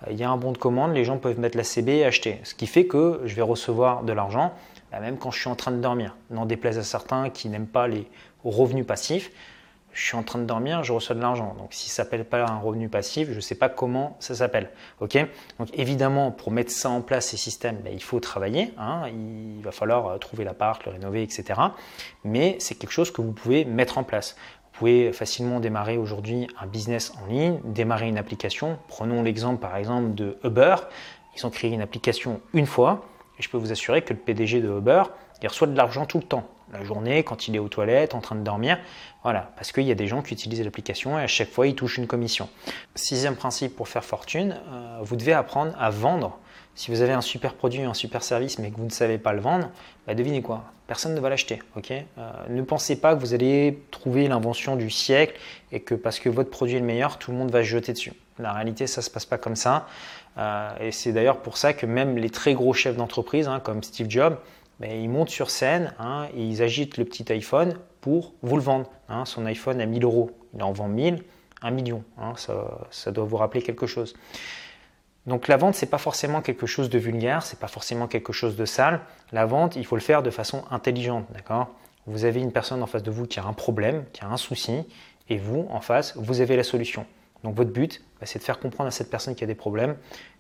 il 0.09 0.17
y 0.17 0.25
a 0.25 0.31
un 0.31 0.37
bon 0.37 0.53
de 0.53 0.59
commande, 0.59 0.95
les 0.95 1.05
gens 1.05 1.19
peuvent 1.19 1.39
mettre 1.39 1.57
la 1.57 1.65
CB 1.65 1.99
et 1.99 2.05
acheter. 2.05 2.41
Ce 2.45 2.55
qui 2.55 2.67
fait 2.67 2.87
que 2.87 3.21
je 3.25 3.35
vais 3.35 3.43
recevoir 3.43 4.03
de 4.03 4.13
l'argent, 4.13 4.55
bah, 4.91 5.01
même 5.01 5.19
quand 5.19 5.31
je 5.31 5.41
suis 5.41 5.49
en 5.49 5.57
train 5.57 5.73
de 5.73 5.81
dormir. 5.81 6.17
N'en 6.31 6.47
déplaise 6.47 6.79
à 6.79 6.83
certains 6.83 7.31
qui 7.31 7.49
n'aiment 7.49 7.67
pas 7.67 7.87
les 7.87 8.09
revenus 8.45 8.87
passifs, 8.87 9.31
je 9.93 10.05
suis 10.05 10.17
en 10.17 10.23
train 10.23 10.39
de 10.39 10.45
dormir, 10.45 10.85
je 10.85 10.93
reçois 10.93 11.17
de 11.17 11.21
l'argent. 11.21 11.55
Donc 11.59 11.69
si 11.73 11.89
ça 11.89 12.05
s'appelle 12.05 12.25
pas 12.25 12.47
un 12.47 12.59
revenu 12.59 12.89
passif, 12.89 13.29
je 13.31 13.37
ne 13.37 13.41
sais 13.41 13.57
pas 13.57 13.69
comment 13.69 14.17
ça 14.21 14.35
s'appelle. 14.35 14.71
Ok? 15.01 15.19
Donc 15.59 15.69
évidemment, 15.75 16.31
pour 16.31 16.53
mettre 16.53 16.71
ça 16.71 16.91
en 16.91 17.01
place, 17.01 17.29
ces 17.29 17.37
systèmes, 17.37 17.79
bah, 17.83 17.91
il 17.93 18.03
faut 18.03 18.21
travailler. 18.21 18.73
Hein. 18.79 19.09
il 19.09 19.61
va 19.63 19.73
falloir 19.73 20.07
euh, 20.07 20.19
trouver 20.19 20.45
l'appart, 20.45 20.85
le 20.87 20.93
rénover, 20.93 21.23
etc. 21.23 21.61
Mais 22.25 22.57
c'est 22.61 22.77
quelque 22.77 22.93
chose 22.93 23.11
que 23.11 23.21
vous 23.21 23.33
pouvez 23.33 23.65
mettre 23.65 23.99
en 23.99 24.05
place 24.05 24.37
pouvez 24.81 25.13
facilement 25.13 25.61
démarrer 25.61 25.99
aujourd'hui 25.99 26.47
un 26.59 26.67
business 26.67 27.13
en 27.23 27.27
ligne, 27.27 27.61
démarrer 27.65 28.09
une 28.09 28.17
application. 28.17 28.79
Prenons 28.89 29.23
l'exemple 29.23 29.61
par 29.61 29.77
exemple 29.77 30.15
de 30.15 30.39
Uber. 30.43 30.77
Ils 31.37 31.47
ont 31.47 31.51
créé 31.51 31.71
une 31.71 31.83
application 31.83 32.41
une 32.55 32.65
fois 32.65 33.05
et 33.39 33.43
je 33.43 33.51
peux 33.51 33.59
vous 33.59 33.73
assurer 33.73 34.01
que 34.01 34.15
le 34.15 34.19
PDG 34.19 34.63
de 34.63 34.71
Uber, 34.71 35.03
il 35.43 35.49
reçoit 35.49 35.67
de 35.67 35.77
l'argent 35.77 36.07
tout 36.07 36.17
le 36.17 36.25
temps. 36.25 36.49
La 36.73 36.83
journée, 36.83 37.25
quand 37.25 37.47
il 37.47 37.57
est 37.57 37.59
aux 37.59 37.69
toilettes, 37.69 38.15
en 38.15 38.21
train 38.21 38.37
de 38.37 38.41
dormir. 38.41 38.79
Voilà, 39.23 39.53
parce 39.57 39.71
qu'il 39.71 39.83
y 39.83 39.91
a 39.91 39.95
des 39.95 40.07
gens 40.07 40.23
qui 40.23 40.33
utilisent 40.33 40.65
l'application 40.65 41.19
et 41.19 41.23
à 41.23 41.27
chaque 41.27 41.51
fois, 41.51 41.67
ils 41.67 41.75
touchent 41.75 41.99
une 41.99 42.07
commission. 42.07 42.49
Sixième 42.95 43.37
principe 43.37 43.77
pour 43.77 43.87
faire 43.87 44.05
fortune, 44.05 44.57
euh, 44.73 45.01
vous 45.03 45.17
devez 45.17 45.35
apprendre 45.35 45.75
à 45.79 45.91
vendre 45.91 46.39
si 46.75 46.91
vous 46.91 47.03
avez 47.03 47.13
un 47.13 47.21
super 47.21 47.55
produit, 47.55 47.83
un 47.83 47.95
super 47.95 48.23
service, 48.23 48.59
mais 48.59 48.71
que 48.71 48.77
vous 48.77 48.85
ne 48.85 48.91
savez 48.91 49.19
pas 49.19 49.33
le 49.33 49.41
vendre, 49.41 49.71
bah 50.07 50.15
devinez 50.15 50.43
quoi? 50.43 50.65
Personne 50.87 51.15
ne 51.15 51.21
va 51.21 51.29
l'acheter. 51.29 51.61
euh, 52.19 52.33
ne 52.49 52.63
pensez 52.63 53.01
pas 53.01 53.15
que 53.15 53.21
vous 53.21 53.35
allez 53.35 53.83
trouver 53.91 54.27
l'invention 54.29 54.77
du 54.77 54.91
siècle 54.91 55.39
et 55.73 55.81
que 55.81 55.95
parce 55.95 56.19
que 56.19 56.29
votre 56.29 56.51
produit 56.51 56.77
est 56.77 56.81
le 56.81 56.87
meilleur, 56.87 57.19
tout 57.19 57.31
le 57.31 57.37
monde 57.37 57.51
va 57.51 57.61
se 57.61 57.69
jeter 57.69 57.93
dessus. 57.93 58.13
La 58.39 58.53
réalité, 58.53 58.87
ça 58.87 59.01
ne 59.01 59.05
se 59.05 59.11
passe 59.11 59.27
pas 59.27 59.39
comme 59.39 59.57
ça. 59.57 59.87
Euh, 60.39 60.71
et 60.81 60.91
c'est 60.91 61.13
d'ailleurs 61.13 61.43
pour 61.43 61.57
ça 61.59 61.75
que 61.75 61.87
même 61.87 62.17
les 62.17 62.31
très 62.31 62.55
gros 62.55 62.73
chefs 62.73 62.97
d'entreprise, 62.97 63.47
hein, 63.47 63.61
comme 63.61 63.83
Steve 63.83 64.09
Jobs, 64.09 64.37
bah, 64.81 64.89
ils 64.89 65.09
montent 65.09 65.29
sur 65.29 65.51
scène 65.51 65.93
hein, 65.99 66.27
et 66.35 66.43
ils 66.43 66.63
agitent 66.63 66.97
le 66.97 67.05
petit 67.05 67.31
iPhone 67.33 67.75
pour 68.01 68.33
vous 68.43 68.57
le 68.57 68.63
vendre. 68.63 68.91
Hein. 69.09 69.25
son 69.27 69.45
iPhone 69.47 69.81
à 69.81 69.87
1000 69.87 70.05
euros, 70.05 70.31
il 70.55 70.63
en 70.63 70.73
vend 70.73 70.89
1000, 70.89 71.23
1 71.63 71.71
million. 71.71 72.03
ça 72.91 73.11
doit 73.11 73.25
vous 73.25 73.37
rappeler 73.37 73.61
quelque 73.63 73.87
chose. 73.87 74.15
Donc 75.27 75.49
la 75.49 75.57
vente, 75.57 75.75
c'est 75.75 75.87
pas 75.87 75.99
forcément 75.99 76.41
quelque 76.41 76.67
chose 76.67 76.89
de 76.89 76.99
vulgaire, 76.99 77.43
c'est 77.43 77.59
pas 77.59 77.69
forcément 77.69 78.07
quelque 78.07 78.33
chose 78.33 78.57
de 78.57 78.65
sale. 78.65 79.01
La 79.33 79.47
vente, 79.47 79.77
il 79.77 79.85
faut 79.85 79.97
le 79.97 80.03
faire 80.03 80.23
de 80.23 80.31
façon 80.31 80.65
intelligente, 80.71 81.27
d'accord? 81.33 81.69
Vous 82.07 82.25
avez 82.25 82.41
une 82.41 82.53
personne 82.53 82.83
en 82.83 82.87
face 82.87 83.03
de 83.03 83.11
vous 83.11 83.27
qui 83.27 83.39
a 83.39 83.45
un 83.45 83.53
problème, 83.53 84.05
qui 84.13 84.25
a 84.25 84.29
un 84.29 84.39
souci, 84.39 84.87
et 85.29 85.37
vous, 85.37 85.67
en 85.71 85.81
face, 85.81 86.17
vous 86.17 86.41
avez 86.41 86.57
la 86.57 86.65
solution. 86.65 87.07
Donc 87.45 87.55
votre 87.55 87.71
but, 87.71 88.03
bah, 88.19 88.27
c'est 88.27 88.39
de 88.39 88.45
faire 88.45 88.59
comprendre 88.59 88.89
à 88.89 88.91
cette 88.91 89.11
personne 89.11 89.35
qui 89.35 89.45
a 89.45 89.47
des 89.47 89.55
problèmes 89.55 89.97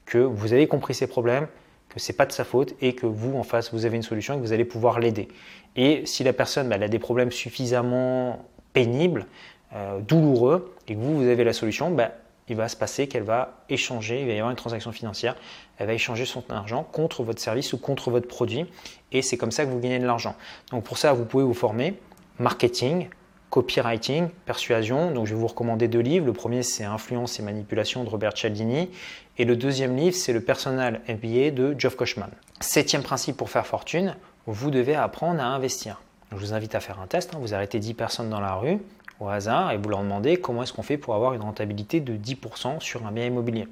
que 0.07 0.19
vous 0.19 0.53
avez 0.53 0.67
compris 0.67 0.95
ses 0.95 1.07
problèmes, 1.07 1.47
que 1.89 2.01
c'est 2.01 2.15
pas 2.15 2.27
de 2.27 2.33
sa 2.33 2.45
faute 2.45 2.75
et 2.81 2.95
que 2.95 3.07
vous, 3.07 3.37
en 3.37 3.43
face, 3.43 3.73
vous 3.73 3.85
avez 3.85 3.97
une 3.97 4.03
solution 4.03 4.35
et 4.35 4.37
que 4.39 4.43
vous 4.43 4.53
allez 4.53 4.65
pouvoir 4.65 4.99
l'aider. 4.99 5.29
Et 5.77 6.05
si 6.07 6.25
la 6.25 6.33
personne 6.33 6.69
bah, 6.69 6.77
a 6.81 6.89
des 6.89 6.99
problèmes 6.99 7.31
suffisamment 7.31 8.45
pénibles, 8.73 9.27
euh, 9.75 10.01
douloureux, 10.01 10.75
et 10.89 10.95
que 10.95 11.01
vous, 11.01 11.17
vous 11.17 11.29
avez 11.29 11.45
la 11.45 11.53
solution, 11.53 11.91
bah, 11.91 12.13
il 12.50 12.57
va 12.57 12.69
se 12.69 12.76
passer 12.76 13.07
qu'elle 13.07 13.23
va 13.23 13.62
échanger, 13.71 14.21
il 14.21 14.26
va 14.26 14.33
y 14.33 14.37
avoir 14.37 14.50
une 14.50 14.57
transaction 14.57 14.92
financière, 14.92 15.37
elle 15.78 15.87
va 15.87 15.95
échanger 15.95 16.26
son 16.26 16.42
argent 16.50 16.83
contre 16.83 17.23
votre 17.23 17.40
service 17.40 17.73
ou 17.73 17.78
contre 17.78 18.11
votre 18.11 18.28
produit, 18.28 18.66
et 19.12 19.23
c'est 19.23 19.38
comme 19.38 19.52
ça 19.52 19.64
que 19.64 19.71
vous 19.71 19.78
gagnez 19.78 20.00
de 20.00 20.07
l'argent. 20.07 20.35
Donc 20.73 20.85
pour 20.85 20.99
ça, 20.99 21.12
vous 21.12 21.25
pouvez 21.25 21.45
vous 21.45 21.54
former 21.54 21.95
marketing, 22.40 23.09
copywriting, 23.50 24.28
persuasion. 24.47 25.11
Donc 25.12 25.26
je 25.26 25.35
vais 25.35 25.40
vous 25.40 25.47
recommander 25.47 25.88
deux 25.88 26.00
livres. 26.00 26.26
Le 26.26 26.33
premier, 26.33 26.62
c'est 26.62 26.85
Influence 26.85 27.38
et 27.38 27.42
manipulation 27.42 28.04
de 28.04 28.09
Robert 28.09 28.37
Cialdini, 28.37 28.90
et 29.38 29.45
le 29.45 29.57
deuxième 29.57 29.97
livre, 29.97 30.16
c'est 30.16 30.33
le 30.33 30.40
Personal 30.40 31.00
MBA 31.09 31.52
de 31.52 31.75
Geoff 31.78 31.97
Kochman. 31.97 32.30
Septième 32.61 33.02
principe 33.02 33.37
pour 33.37 33.49
faire 33.49 33.66
fortune, 33.66 34.16
vous 34.47 34.71
devez 34.71 34.97
apprendre 34.97 35.40
à 35.40 35.47
investir. 35.47 36.00
Je 36.33 36.37
vous 36.37 36.52
invite 36.52 36.75
à 36.75 36.80
faire 36.80 37.00
un 37.00 37.07
test. 37.07 37.35
Hein. 37.35 37.38
Vous 37.40 37.54
arrêtez 37.54 37.78
10 37.78 37.95
personnes 37.95 38.30
dans 38.30 38.40
la 38.40 38.54
rue, 38.54 38.78
au 39.21 39.29
hasard 39.29 39.73
et 39.73 39.77
vous 39.77 39.89
leur 39.89 40.03
demandez 40.03 40.39
comment 40.39 40.62
est-ce 40.62 40.73
qu'on 40.73 40.83
fait 40.83 40.99
pour 40.99 41.15
avoir 41.15 41.35
une 41.35 41.43
rentabilité 41.43 42.00
de 42.00 42.17
10% 42.17 42.81
sur 42.81 43.07
un 43.07 43.12
bien 43.12 43.27
immobilier. 43.27 43.69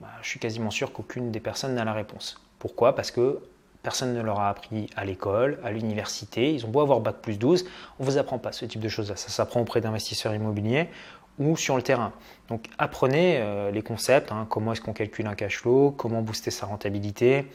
Bah, 0.00 0.08
je 0.22 0.28
suis 0.28 0.38
quasiment 0.38 0.70
sûr 0.70 0.92
qu'aucune 0.92 1.30
des 1.30 1.40
personnes 1.40 1.74
n'a 1.74 1.84
la 1.84 1.92
réponse. 1.92 2.40
Pourquoi? 2.58 2.94
Parce 2.94 3.10
que 3.10 3.40
Personne 3.86 4.14
ne 4.14 4.20
leur 4.20 4.40
a 4.40 4.48
appris 4.48 4.90
à 4.96 5.04
l'école, 5.04 5.60
à 5.62 5.70
l'université. 5.70 6.52
Ils 6.52 6.66
ont 6.66 6.68
beau 6.68 6.80
avoir 6.80 6.98
bac 6.98 7.18
plus 7.22 7.38
12, 7.38 7.66
on 8.00 8.02
ne 8.02 8.10
vous 8.10 8.18
apprend 8.18 8.36
pas 8.36 8.50
ce 8.50 8.64
type 8.64 8.80
de 8.80 8.88
choses-là. 8.88 9.14
Ça 9.14 9.28
s'apprend 9.28 9.60
auprès 9.60 9.80
d'investisseurs 9.80 10.34
immobiliers 10.34 10.88
ou 11.38 11.56
sur 11.56 11.76
le 11.76 11.82
terrain. 11.82 12.12
Donc 12.48 12.66
apprenez 12.78 13.38
euh, 13.38 13.70
les 13.70 13.82
concepts, 13.82 14.32
hein. 14.32 14.46
comment 14.48 14.72
est-ce 14.72 14.80
qu'on 14.80 14.92
calcule 14.92 15.26
un 15.26 15.34
cash 15.34 15.58
flow, 15.58 15.90
comment 15.90 16.22
booster 16.22 16.50
sa 16.50 16.66
rentabilité, 16.66 17.46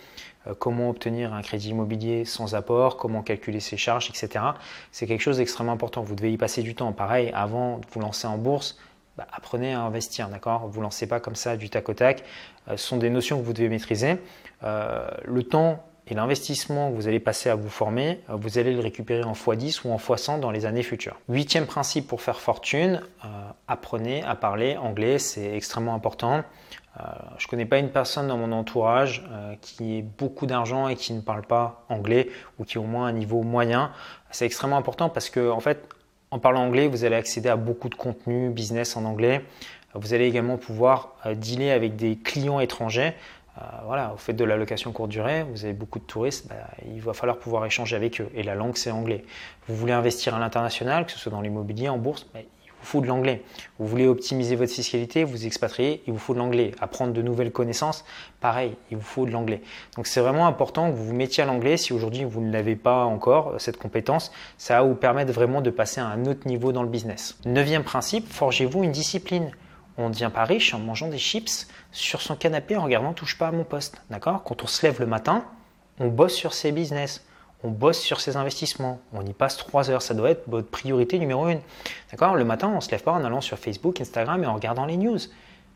euh, 0.48 0.54
comment 0.58 0.90
obtenir 0.90 1.34
un 1.34 1.42
crédit 1.42 1.70
immobilier 1.70 2.26
sans 2.26 2.56
apport, 2.56 2.98
comment 2.98 3.22
calculer 3.22 3.60
ses 3.60 3.78
charges, 3.78 4.10
etc. 4.10 4.46
C'est 4.92 5.08
quelque 5.08 5.22
chose 5.22 5.38
d'extrêmement 5.38 5.74
important. 5.74 6.02
Vous 6.02 6.16
devez 6.16 6.32
y 6.32 6.38
passer 6.38 6.62
du 6.64 6.76
temps. 6.76 6.92
Pareil, 6.92 7.32
avant 7.34 7.78
de 7.78 7.86
vous 7.92 8.00
lancer 8.00 8.28
en 8.28 8.38
bourse, 8.38 8.78
bah, 9.18 9.28
apprenez 9.32 9.74
à 9.74 9.82
investir, 9.82 10.30
d'accord? 10.30 10.68
Vous 10.68 10.82
lancez 10.82 11.08
pas 11.08 11.20
comme 11.20 11.36
ça 11.36 11.58
du 11.58 11.70
tac 11.70 11.90
au 11.90 11.94
tac. 11.94 12.24
Euh, 12.68 12.78
ce 12.78 12.88
sont 12.88 12.98
des 12.98 13.10
notions 13.10 13.40
que 13.40 13.46
vous 13.46 13.54
devez 13.54 13.70
maîtriser. 13.70 14.18
le 14.64 15.42
temps 15.44 15.84
et 16.12 16.14
l'investissement 16.14 16.92
que 16.92 16.96
vous 16.96 17.08
allez 17.08 17.22
passer 17.22 17.50
à 17.50 17.56
vous 17.56 17.70
former, 17.70 18.20
euh, 18.30 18.36
vous 18.36 18.58
allez 18.58 18.74
le 18.74 18.82
récupérer 18.82 19.24
en 19.24 19.32
x10 19.32 19.88
ou 19.88 19.94
en 19.94 19.96
x100 19.96 20.42
dans 20.42 20.52
les 20.52 20.66
années 20.66 20.84
futures. 20.84 21.18
Huitième 21.30 21.66
principe 21.66 22.06
pour 22.06 22.22
faire 22.22 22.42
fortune, 22.42 23.02
euh, 23.24 23.28
apprenez 23.70 24.22
à 24.24 24.36
parler 24.36 24.76
anglais, 24.76 25.20
c'est 25.20 25.56
extrêmement 25.56 25.96
important. 25.96 26.44
Euh, 27.00 27.04
je 27.38 27.48
ne 27.48 27.50
connais 27.50 27.66
pas 27.66 27.78
une 27.78 27.92
personne 27.92 28.28
dans 28.28 28.36
mon 28.36 28.52
entourage 28.52 29.24
qui 29.62 30.00
ait 30.00 30.02
beaucoup 30.02 30.46
d'argent 30.46 30.90
et 30.90 30.98
qui 30.98 31.14
ne 31.14 31.22
parle 31.22 31.44
pas 31.44 31.86
anglais 31.88 32.30
ou 32.60 32.66
qui 32.66 32.76
ait 32.76 32.82
au 32.82 32.84
moins 32.84 33.06
un 33.06 33.14
niveau 33.14 33.42
moyen. 33.44 33.92
C'est 34.32 34.46
extrêmement 34.46 34.78
important 34.78 35.08
parce 35.08 35.30
que 35.30 35.50
en 35.50 35.62
fait, 35.62 35.88
en 36.30 36.40
parlant 36.40 36.64
anglais, 36.66 36.90
vous 36.90 37.06
allez 37.06 37.16
accéder 37.16 37.48
à 37.48 37.56
beaucoup 37.56 37.88
de 37.88 37.96
contenu 37.96 38.50
business 38.50 38.98
en 38.98 39.06
anglais. 39.06 39.46
Vous 39.94 40.14
allez 40.14 40.26
également 40.26 40.58
pouvoir 40.58 41.16
dealer 41.36 41.72
avec 41.72 41.96
des 41.96 42.18
clients 42.18 42.60
étrangers. 42.60 43.14
Euh, 43.62 43.66
voilà, 43.86 44.10
vous 44.10 44.18
faites 44.18 44.36
de 44.36 44.44
la 44.44 44.58
location 44.58 44.92
courte 44.92 45.10
durée, 45.10 45.44
vous 45.44 45.66
avez 45.66 45.74
beaucoup 45.74 46.00
de 46.00 46.04
touristes, 46.04 46.48
bah, 46.48 46.56
il 46.86 47.02
va 47.02 47.14
falloir 47.14 47.38
pouvoir 47.38 47.66
échanger 47.66 47.96
avec 47.96 48.22
eux. 48.22 48.30
Et 48.34 48.44
la 48.44 48.56
langue, 48.56 48.76
c'est 48.76 48.92
anglais. 48.92 49.24
Vous 49.68 49.76
voulez 49.76 49.94
investir 49.94 50.36
à 50.36 50.40
l'international, 50.40 51.06
que 51.06 51.12
ce 51.12 51.20
soit 51.20 51.32
dans 51.32 51.42
l'immobilier, 51.42 51.90
en 51.90 51.98
bourse, 51.98 52.28
bah, 52.34 52.40
il 52.42 52.72
vous 52.80 52.86
faut 52.86 53.02
de 53.02 53.08
l'anglais. 53.08 53.44
Vous 53.78 53.86
voulez 53.86 54.08
optimiser 54.08 54.56
votre 54.56 54.72
fiscalité, 54.72 55.24
vous 55.24 55.46
expatrier, 55.46 56.02
il 56.08 56.14
vous 56.14 56.20
faut 56.20 56.34
de 56.34 56.40
l'anglais. 56.40 56.72
Apprendre 56.82 57.14
de 57.14 57.22
nouvelles 57.22 57.52
connaissances, 57.52 58.04
pareil, 58.40 58.76
il 58.90 58.98
vous 58.98 59.04
faut 59.04 59.26
de 59.26 59.32
l'anglais. 59.32 59.62
Donc 59.96 60.08
c'est 60.08 60.22
vraiment 60.22 60.48
important 60.48 60.90
que 60.90 60.96
vous 60.96 61.06
vous 61.06 61.14
mettiez 61.14 61.44
à 61.44 61.46
l'anglais. 61.46 61.78
Si 61.78 61.94
aujourd'hui 61.94 62.24
vous 62.24 62.42
ne 62.42 62.52
l'avez 62.52 62.76
pas 62.76 63.06
encore, 63.06 63.54
cette 63.60 63.78
compétence, 63.78 64.32
ça 64.58 64.82
va 64.82 64.88
vous 64.88 64.96
permettre 64.96 65.32
vraiment 65.32 65.62
de 65.62 65.70
passer 65.70 66.02
à 66.02 66.08
un 66.08 66.26
autre 66.26 66.48
niveau 66.48 66.72
dans 66.72 66.82
le 66.82 66.90
business. 66.90 67.38
Neuvième 67.46 67.84
principe, 67.84 68.28
forgez-vous 68.28 68.84
une 68.84 68.92
discipline. 68.92 69.52
On 70.02 70.10
ne 70.10 70.14
devient 70.14 70.32
pas 70.34 70.46
riche 70.46 70.74
en 70.74 70.80
mangeant 70.80 71.08
des 71.08 71.20
chips 71.20 71.68
sur 71.92 72.22
son 72.22 72.36
canapé 72.36 72.76
en 72.76 72.84
regardant 72.84 73.14
touche 73.14 73.38
pas 73.38 73.50
à 73.50 73.52
mon 73.52 73.64
poste. 73.64 74.02
D'accord? 74.10 74.44
Quand 74.44 74.64
on 74.64 74.68
se 74.68 74.86
lève 74.86 75.00
le 75.00 75.06
matin, 75.06 75.46
on 76.00 76.08
bosse 76.08 76.34
sur 76.34 76.54
ses 76.54 76.72
business, 76.72 77.24
on 77.64 77.70
bosse 77.70 78.00
sur 78.00 78.20
ses 78.20 78.36
investissements, 78.36 79.00
on 79.14 79.24
y 79.24 79.34
passe 79.34 79.58
trois 79.58 79.92
heures. 79.92 80.02
Ça 80.02 80.16
doit 80.16 80.32
être 80.32 80.44
votre 80.48 80.70
priorité 80.70 81.20
numéro 81.20 81.48
une. 81.48 81.62
D'accord? 82.10 82.36
Le 82.36 82.44
matin, 82.44 82.70
on 82.70 82.78
ne 82.78 82.82
se 82.82 82.90
lève 82.90 83.04
pas 83.04 83.12
en 83.12 83.24
allant 83.24 83.42
sur 83.42 83.60
Facebook, 83.60 84.02
Instagram 84.02 84.44
et 84.44 84.48
en 84.48 84.56
regardant 84.56 84.86
les 84.86 84.98
news. 84.98 85.20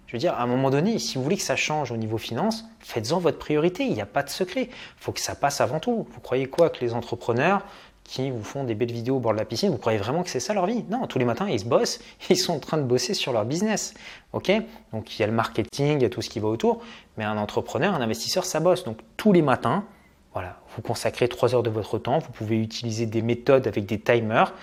Je 0.08 0.12
veux 0.14 0.20
dire, 0.20 0.34
à 0.34 0.44
un 0.44 0.48
moment 0.48 0.70
donné, 0.70 1.00
si 1.00 1.16
vous 1.16 1.24
voulez 1.24 1.38
que 1.38 1.44
ça 1.44 1.56
change 1.56 1.92
au 1.92 1.98
niveau 1.98 2.18
finance, 2.18 2.66
faites-en 2.80 3.20
votre 3.20 3.40
priorité. 3.40 3.86
Il 3.86 3.94
n'y 3.94 4.02
a 4.02 4.06
pas 4.06 4.24
de 4.24 4.30
secret. 4.30 4.70
Il 4.72 5.04
faut 5.04 5.12
que 5.12 5.20
ça 5.20 5.36
passe 5.36 5.62
avant 5.62 5.80
tout. 5.80 6.08
Vous 6.12 6.20
croyez 6.20 6.46
quoi? 6.46 6.70
Que 6.70 6.82
les 6.82 6.94
entrepreneurs 6.94 7.64
qui 8.06 8.32
vous 8.32 8.44
font 8.44 8.64
des 8.64 8.76
belles 8.76 8.92
vidéos 8.92 9.18
au 9.18 9.20
bord 9.20 9.34
de 9.34 9.38
la 9.38 9.46
piscine, 9.46 9.72
vous 9.72 9.78
croyez 9.78 9.98
vraiment 9.98 10.24
que 10.24 10.30
c'est 10.30 10.40
ça 10.40 10.54
leur 10.54 10.68
vie? 10.68 10.86
Non, 10.90 11.08
tous 11.08 11.20
les 11.20 11.26
matins, 11.26 11.50
ils 11.50 11.60
se 11.60 11.66
bossent, 11.66 12.00
ils 12.30 12.38
sont 12.38 12.54
en 12.54 12.60
train 12.60 12.78
de 12.78 12.84
bosser 12.84 13.14
sur 13.14 13.34
leur 13.34 13.46
business. 13.46 13.94
Ok? 14.32 14.52
Donc 14.94 15.18
il 15.18 15.22
y 15.22 15.24
a 15.24 15.28
le 15.28 15.34
marketing, 15.34 15.98
il 15.98 16.02
y 16.04 16.06
a 16.06 16.10
tout 16.10 16.22
ce 16.22 16.30
qui 16.30 16.40
va 16.40 16.48
autour, 16.48 16.82
mais 17.18 17.24
un 17.24 17.38
entrepreneur, 17.38 17.94
un 17.94 18.02
investisseur, 18.02 18.46
ça 18.46 18.60
bosse. 18.60 18.84
Donc 18.84 19.00
tous 19.18 19.34
les 19.34 19.42
matins, 19.42 19.84
voilà, 20.34 20.60
vous 20.76 20.82
consacrez 20.82 21.28
3 21.28 21.56
heures 21.56 21.64
de 21.64 21.70
votre 21.70 21.98
temps, 21.98 22.20
vous 22.20 22.32
pouvez 22.32 22.62
utiliser 22.62 23.06
des 23.06 23.22
méthodes 23.22 23.68
avec 23.68 23.86
des 23.86 24.00
timers 24.00 24.54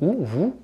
où 0.00 0.16
vous 0.24 0.56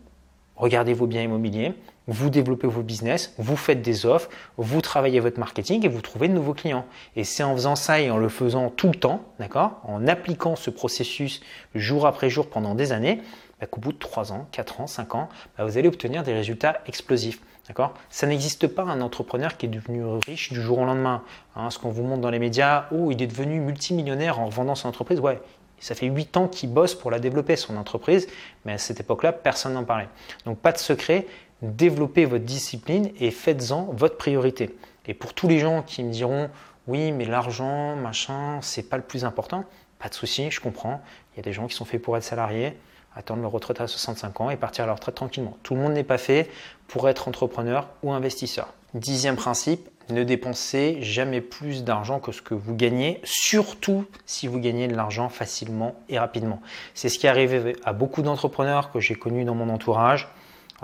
regardez 0.56 0.92
vos 0.92 1.06
biens 1.06 1.22
immobiliers, 1.22 1.74
vous 2.06 2.30
développez 2.30 2.66
vos 2.66 2.82
business, 2.82 3.34
vous 3.38 3.56
faites 3.56 3.82
des 3.82 4.06
offres, 4.06 4.28
vous 4.56 4.80
travaillez 4.80 5.20
votre 5.20 5.38
marketing 5.38 5.84
et 5.84 5.88
vous 5.88 6.00
trouvez 6.00 6.28
de 6.28 6.34
nouveaux 6.34 6.54
clients. 6.54 6.84
Et 7.16 7.24
c'est 7.24 7.42
en 7.42 7.54
faisant 7.54 7.76
ça 7.76 8.00
et 8.00 8.10
en 8.10 8.18
le 8.18 8.28
faisant 8.28 8.70
tout 8.70 8.88
le 8.88 8.94
temps, 8.94 9.24
d'accord, 9.38 9.80
en 9.84 10.06
appliquant 10.06 10.56
ce 10.56 10.70
processus 10.70 11.40
jour 11.74 12.06
après 12.06 12.28
jour 12.28 12.48
pendant 12.48 12.74
des 12.74 12.92
années, 12.92 13.20
bah, 13.60 13.66
qu'au 13.66 13.80
bout 13.80 13.92
de 13.92 13.98
3 13.98 14.32
ans, 14.32 14.46
4 14.52 14.80
ans, 14.80 14.86
5 14.86 15.14
ans, 15.14 15.28
bah, 15.56 15.64
vous 15.64 15.78
allez 15.78 15.88
obtenir 15.88 16.22
des 16.22 16.34
résultats 16.34 16.80
explosifs. 16.86 17.40
D'accord 17.68 17.94
Ça 18.10 18.26
n'existe 18.26 18.66
pas 18.66 18.82
un 18.82 19.00
entrepreneur 19.00 19.56
qui 19.56 19.66
est 19.66 19.70
devenu 19.70 20.04
riche 20.26 20.52
du 20.52 20.60
jour 20.60 20.78
au 20.80 20.84
lendemain. 20.84 21.22
Hein, 21.56 21.70
ce 21.70 21.78
qu'on 21.78 21.88
vous 21.88 22.02
montre 22.02 22.20
dans 22.20 22.30
les 22.30 22.38
médias, 22.38 22.86
oh, 22.92 23.10
il 23.10 23.22
est 23.22 23.26
devenu 23.26 23.60
multimillionnaire 23.60 24.38
en 24.38 24.50
vendant 24.50 24.74
son 24.74 24.88
entreprise. 24.88 25.18
Ouais, 25.18 25.40
ça 25.80 25.94
fait 25.94 26.06
8 26.06 26.36
ans 26.36 26.48
qu'il 26.48 26.70
bosse 26.70 26.94
pour 26.94 27.10
la 27.10 27.18
développer, 27.18 27.56
son 27.56 27.76
entreprise, 27.76 28.26
mais 28.64 28.74
à 28.74 28.78
cette 28.78 29.00
époque-là, 29.00 29.32
personne 29.32 29.74
n'en 29.74 29.84
parlait. 29.84 30.08
Donc 30.44 30.58
pas 30.58 30.72
de 30.72 30.78
secret, 30.78 31.26
développez 31.62 32.24
votre 32.24 32.44
discipline 32.44 33.10
et 33.20 33.30
faites-en 33.30 33.84
votre 33.92 34.16
priorité. 34.16 34.76
Et 35.06 35.14
pour 35.14 35.34
tous 35.34 35.48
les 35.48 35.58
gens 35.58 35.82
qui 35.82 36.02
me 36.02 36.10
diront 36.10 36.50
oui, 36.86 37.12
mais 37.12 37.24
l'argent, 37.24 37.96
machin, 37.96 38.58
c'est 38.60 38.82
pas 38.82 38.98
le 38.98 39.02
plus 39.02 39.24
important, 39.24 39.64
pas 39.98 40.08
de 40.10 40.14
souci, 40.14 40.50
je 40.50 40.60
comprends. 40.60 41.00
Il 41.32 41.38
y 41.38 41.40
a 41.40 41.42
des 41.42 41.52
gens 41.52 41.66
qui 41.66 41.74
sont 41.74 41.86
faits 41.86 42.02
pour 42.02 42.16
être 42.16 42.24
salariés, 42.24 42.76
attendre 43.16 43.40
leur 43.40 43.52
retraite 43.52 43.80
à 43.80 43.86
65 43.86 44.40
ans 44.42 44.50
et 44.50 44.56
partir 44.56 44.84
à 44.84 44.86
leur 44.86 44.96
retraite 44.96 45.14
tranquillement. 45.14 45.56
Tout 45.62 45.74
le 45.74 45.80
monde 45.80 45.94
n'est 45.94 46.04
pas 46.04 46.18
fait 46.18 46.50
pour 46.88 47.08
être 47.08 47.26
entrepreneur 47.26 47.88
ou 48.02 48.12
investisseur. 48.12 48.68
Dixième 48.92 49.36
principe, 49.36 49.88
ne 50.10 50.22
dépensez 50.22 50.98
jamais 51.00 51.40
plus 51.40 51.84
d'argent 51.84 52.20
que 52.20 52.32
ce 52.32 52.42
que 52.42 52.52
vous 52.52 52.74
gagnez, 52.74 53.20
surtout 53.24 54.04
si 54.26 54.46
vous 54.46 54.58
gagnez 54.58 54.86
de 54.86 54.94
l'argent 54.94 55.30
facilement 55.30 55.94
et 56.10 56.18
rapidement. 56.18 56.60
C'est 56.92 57.08
ce 57.08 57.18
qui 57.18 57.26
est 57.26 57.30
arrivé 57.30 57.74
à 57.84 57.94
beaucoup 57.94 58.20
d'entrepreneurs 58.20 58.92
que 58.92 59.00
j'ai 59.00 59.14
connus 59.14 59.44
dans 59.44 59.54
mon 59.54 59.70
entourage 59.70 60.28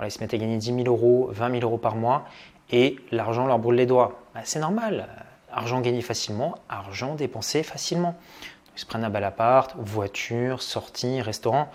ils 0.07 0.11
se 0.11 0.19
mettent 0.19 0.33
à 0.33 0.37
gagner 0.37 0.57
10 0.57 0.83
000 0.83 0.87
euros, 0.87 1.29
20 1.31 1.51
000 1.59 1.63
euros 1.63 1.77
par 1.77 1.95
mois 1.95 2.25
et 2.71 2.97
l'argent 3.11 3.45
leur 3.45 3.59
brûle 3.59 3.75
les 3.75 3.85
doigts. 3.85 4.19
Bah, 4.33 4.41
c'est 4.43 4.59
normal. 4.59 5.07
Argent 5.51 5.81
gagné 5.81 6.01
facilement, 6.01 6.55
argent 6.69 7.15
dépensé 7.15 7.63
facilement. 7.63 8.15
Ils 8.75 8.79
se 8.79 8.85
prennent 8.85 9.03
un 9.03 9.09
bel 9.09 9.23
appart, 9.23 9.75
voiture, 9.77 10.61
sortie, 10.61 11.21
restaurant. 11.21 11.67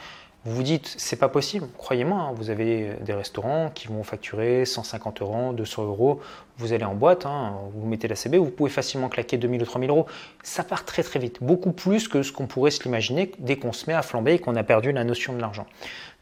Vous 0.47 0.55
vous 0.55 0.63
dites, 0.63 0.95
c'est 0.97 1.17
pas 1.17 1.29
possible. 1.29 1.67
Croyez-moi, 1.77 2.21
hein, 2.21 2.33
vous 2.37 2.51
avez 2.51 2.95
des 3.01 3.13
restaurants 3.13 3.69
qui 3.75 3.89
vont 3.89 4.05
facturer 4.05 4.65
150 4.65 5.21
euros, 5.21 5.53
200 5.53 5.85
euros. 5.85 6.21
Vous 6.57 6.73
allez 6.73 6.85
en 6.85 6.95
boîte, 6.95 7.27
hein, 7.27 7.55
vous 7.75 7.85
mettez 7.85 8.07
la 8.07 8.15
CB, 8.15 8.39
vous 8.39 8.51
pouvez 8.51 8.71
facilement 8.71 9.09
claquer 9.09 9.39
2000 9.39 9.63
ou 9.63 9.65
3000 9.65 9.91
euros. 9.91 10.07
Ça 10.45 10.63
part 10.63 10.85
très 10.85 11.03
très 11.03 11.19
vite, 11.19 11.43
beaucoup 11.43 11.73
plus 11.73 12.07
que 12.07 12.23
ce 12.23 12.31
qu'on 12.31 12.47
pourrait 12.47 12.71
se 12.71 12.83
l'imaginer 12.85 13.33
dès 13.41 13.57
qu'on 13.57 13.73
se 13.73 13.91
met 13.91 13.93
à 13.93 14.03
flamber 14.03 14.35
et 14.35 14.39
qu'on 14.39 14.55
a 14.55 14.63
perdu 14.63 14.93
la 14.93 15.03
notion 15.03 15.33
de 15.33 15.41
l'argent. 15.41 15.67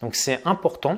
Donc 0.01 0.15
c'est 0.15 0.41
important 0.47 0.97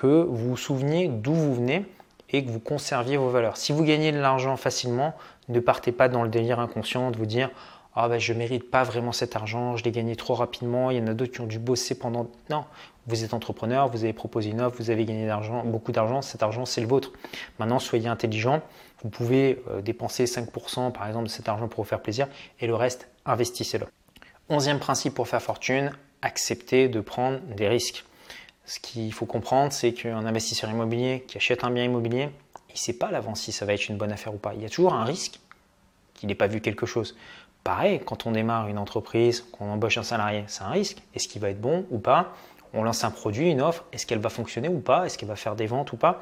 que 0.00 0.06
vous 0.06 0.50
vous 0.50 0.56
souveniez 0.56 1.08
d'où 1.08 1.34
vous 1.34 1.54
venez 1.54 1.84
et 2.30 2.44
que 2.44 2.50
vous 2.50 2.60
conserviez 2.60 3.16
vos 3.16 3.30
valeurs. 3.30 3.56
Si 3.56 3.72
vous 3.72 3.82
gagnez 3.82 4.12
de 4.12 4.18
l'argent 4.18 4.56
facilement, 4.56 5.14
ne 5.48 5.58
partez 5.58 5.90
pas 5.90 6.08
dans 6.08 6.22
le 6.22 6.28
délire 6.28 6.60
inconscient 6.60 7.10
de 7.10 7.16
vous 7.16 7.26
dire 7.26 7.50
ah 7.96 8.08
ben, 8.08 8.20
je 8.20 8.32
ne 8.32 8.38
mérite 8.38 8.70
pas 8.70 8.84
vraiment 8.84 9.10
cet 9.10 9.34
argent, 9.34 9.76
je 9.76 9.82
l'ai 9.82 9.90
gagné 9.90 10.14
trop 10.14 10.34
rapidement, 10.34 10.92
il 10.92 10.98
y 10.98 11.00
en 11.00 11.08
a 11.08 11.14
d'autres 11.14 11.32
qui 11.32 11.40
ont 11.40 11.46
dû 11.46 11.58
bosser 11.58 11.98
pendant. 11.98 12.28
Non, 12.48 12.64
vous 13.08 13.24
êtes 13.24 13.34
entrepreneur, 13.34 13.88
vous 13.88 14.04
avez 14.04 14.12
proposé 14.12 14.50
une 14.50 14.60
offre, 14.60 14.76
vous 14.78 14.90
avez 14.90 15.04
gagné 15.04 15.26
d'argent, 15.26 15.64
beaucoup 15.64 15.90
d'argent, 15.90 16.22
cet 16.22 16.44
argent 16.44 16.64
c'est 16.64 16.80
le 16.80 16.86
vôtre. 16.86 17.12
Maintenant, 17.58 17.80
soyez 17.80 18.06
intelligent, 18.08 18.60
vous 19.02 19.08
pouvez 19.08 19.64
euh, 19.68 19.80
dépenser 19.80 20.26
5% 20.26 20.92
par 20.92 21.08
exemple 21.08 21.26
de 21.26 21.30
cet 21.30 21.48
argent 21.48 21.66
pour 21.66 21.82
vous 21.82 21.88
faire 21.88 22.02
plaisir 22.02 22.28
et 22.60 22.68
le 22.68 22.76
reste, 22.76 23.08
investissez-le. 23.26 23.86
Onzième 24.48 24.78
principe 24.78 25.14
pour 25.14 25.26
faire 25.26 25.42
fortune, 25.42 25.90
acceptez 26.22 26.88
de 26.88 27.00
prendre 27.00 27.40
des 27.56 27.66
risques. 27.66 28.04
Ce 28.68 28.80
qu'il 28.80 29.10
faut 29.14 29.24
comprendre, 29.24 29.72
c'est 29.72 29.94
qu'un 29.94 30.26
investisseur 30.26 30.68
immobilier 30.68 31.24
qui 31.26 31.38
achète 31.38 31.64
un 31.64 31.70
bien 31.70 31.84
immobilier, 31.84 32.28
il 32.68 32.74
ne 32.74 32.78
sait 32.78 32.92
pas 32.92 33.06
à 33.06 33.10
l'avance 33.10 33.40
si 33.40 33.50
ça 33.50 33.64
va 33.64 33.72
être 33.72 33.88
une 33.88 33.96
bonne 33.96 34.12
affaire 34.12 34.34
ou 34.34 34.36
pas. 34.36 34.52
Il 34.52 34.60
y 34.60 34.66
a 34.66 34.68
toujours 34.68 34.92
un 34.92 35.04
risque 35.04 35.40
qu'il 36.12 36.28
n'ait 36.28 36.34
pas 36.34 36.48
vu 36.48 36.60
quelque 36.60 36.84
chose. 36.84 37.16
Pareil, 37.64 37.98
quand 38.04 38.26
on 38.26 38.32
démarre 38.32 38.68
une 38.68 38.76
entreprise, 38.76 39.40
qu'on 39.52 39.70
embauche 39.70 39.96
un 39.96 40.02
salarié, 40.02 40.44
c'est 40.48 40.64
un 40.64 40.68
risque. 40.68 40.98
Est-ce 41.14 41.28
qu'il 41.28 41.40
va 41.40 41.48
être 41.48 41.60
bon 41.62 41.86
ou 41.90 41.98
pas? 41.98 42.34
On 42.74 42.82
lance 42.82 43.04
un 43.04 43.10
produit, 43.10 43.50
une 43.50 43.62
offre, 43.62 43.86
est-ce 43.94 44.04
qu'elle 44.04 44.18
va 44.18 44.28
fonctionner 44.28 44.68
ou 44.68 44.80
pas? 44.80 45.06
Est-ce 45.06 45.16
qu'elle 45.16 45.30
va 45.30 45.36
faire 45.36 45.56
des 45.56 45.66
ventes 45.66 45.92
ou 45.92 45.96
pas? 45.96 46.20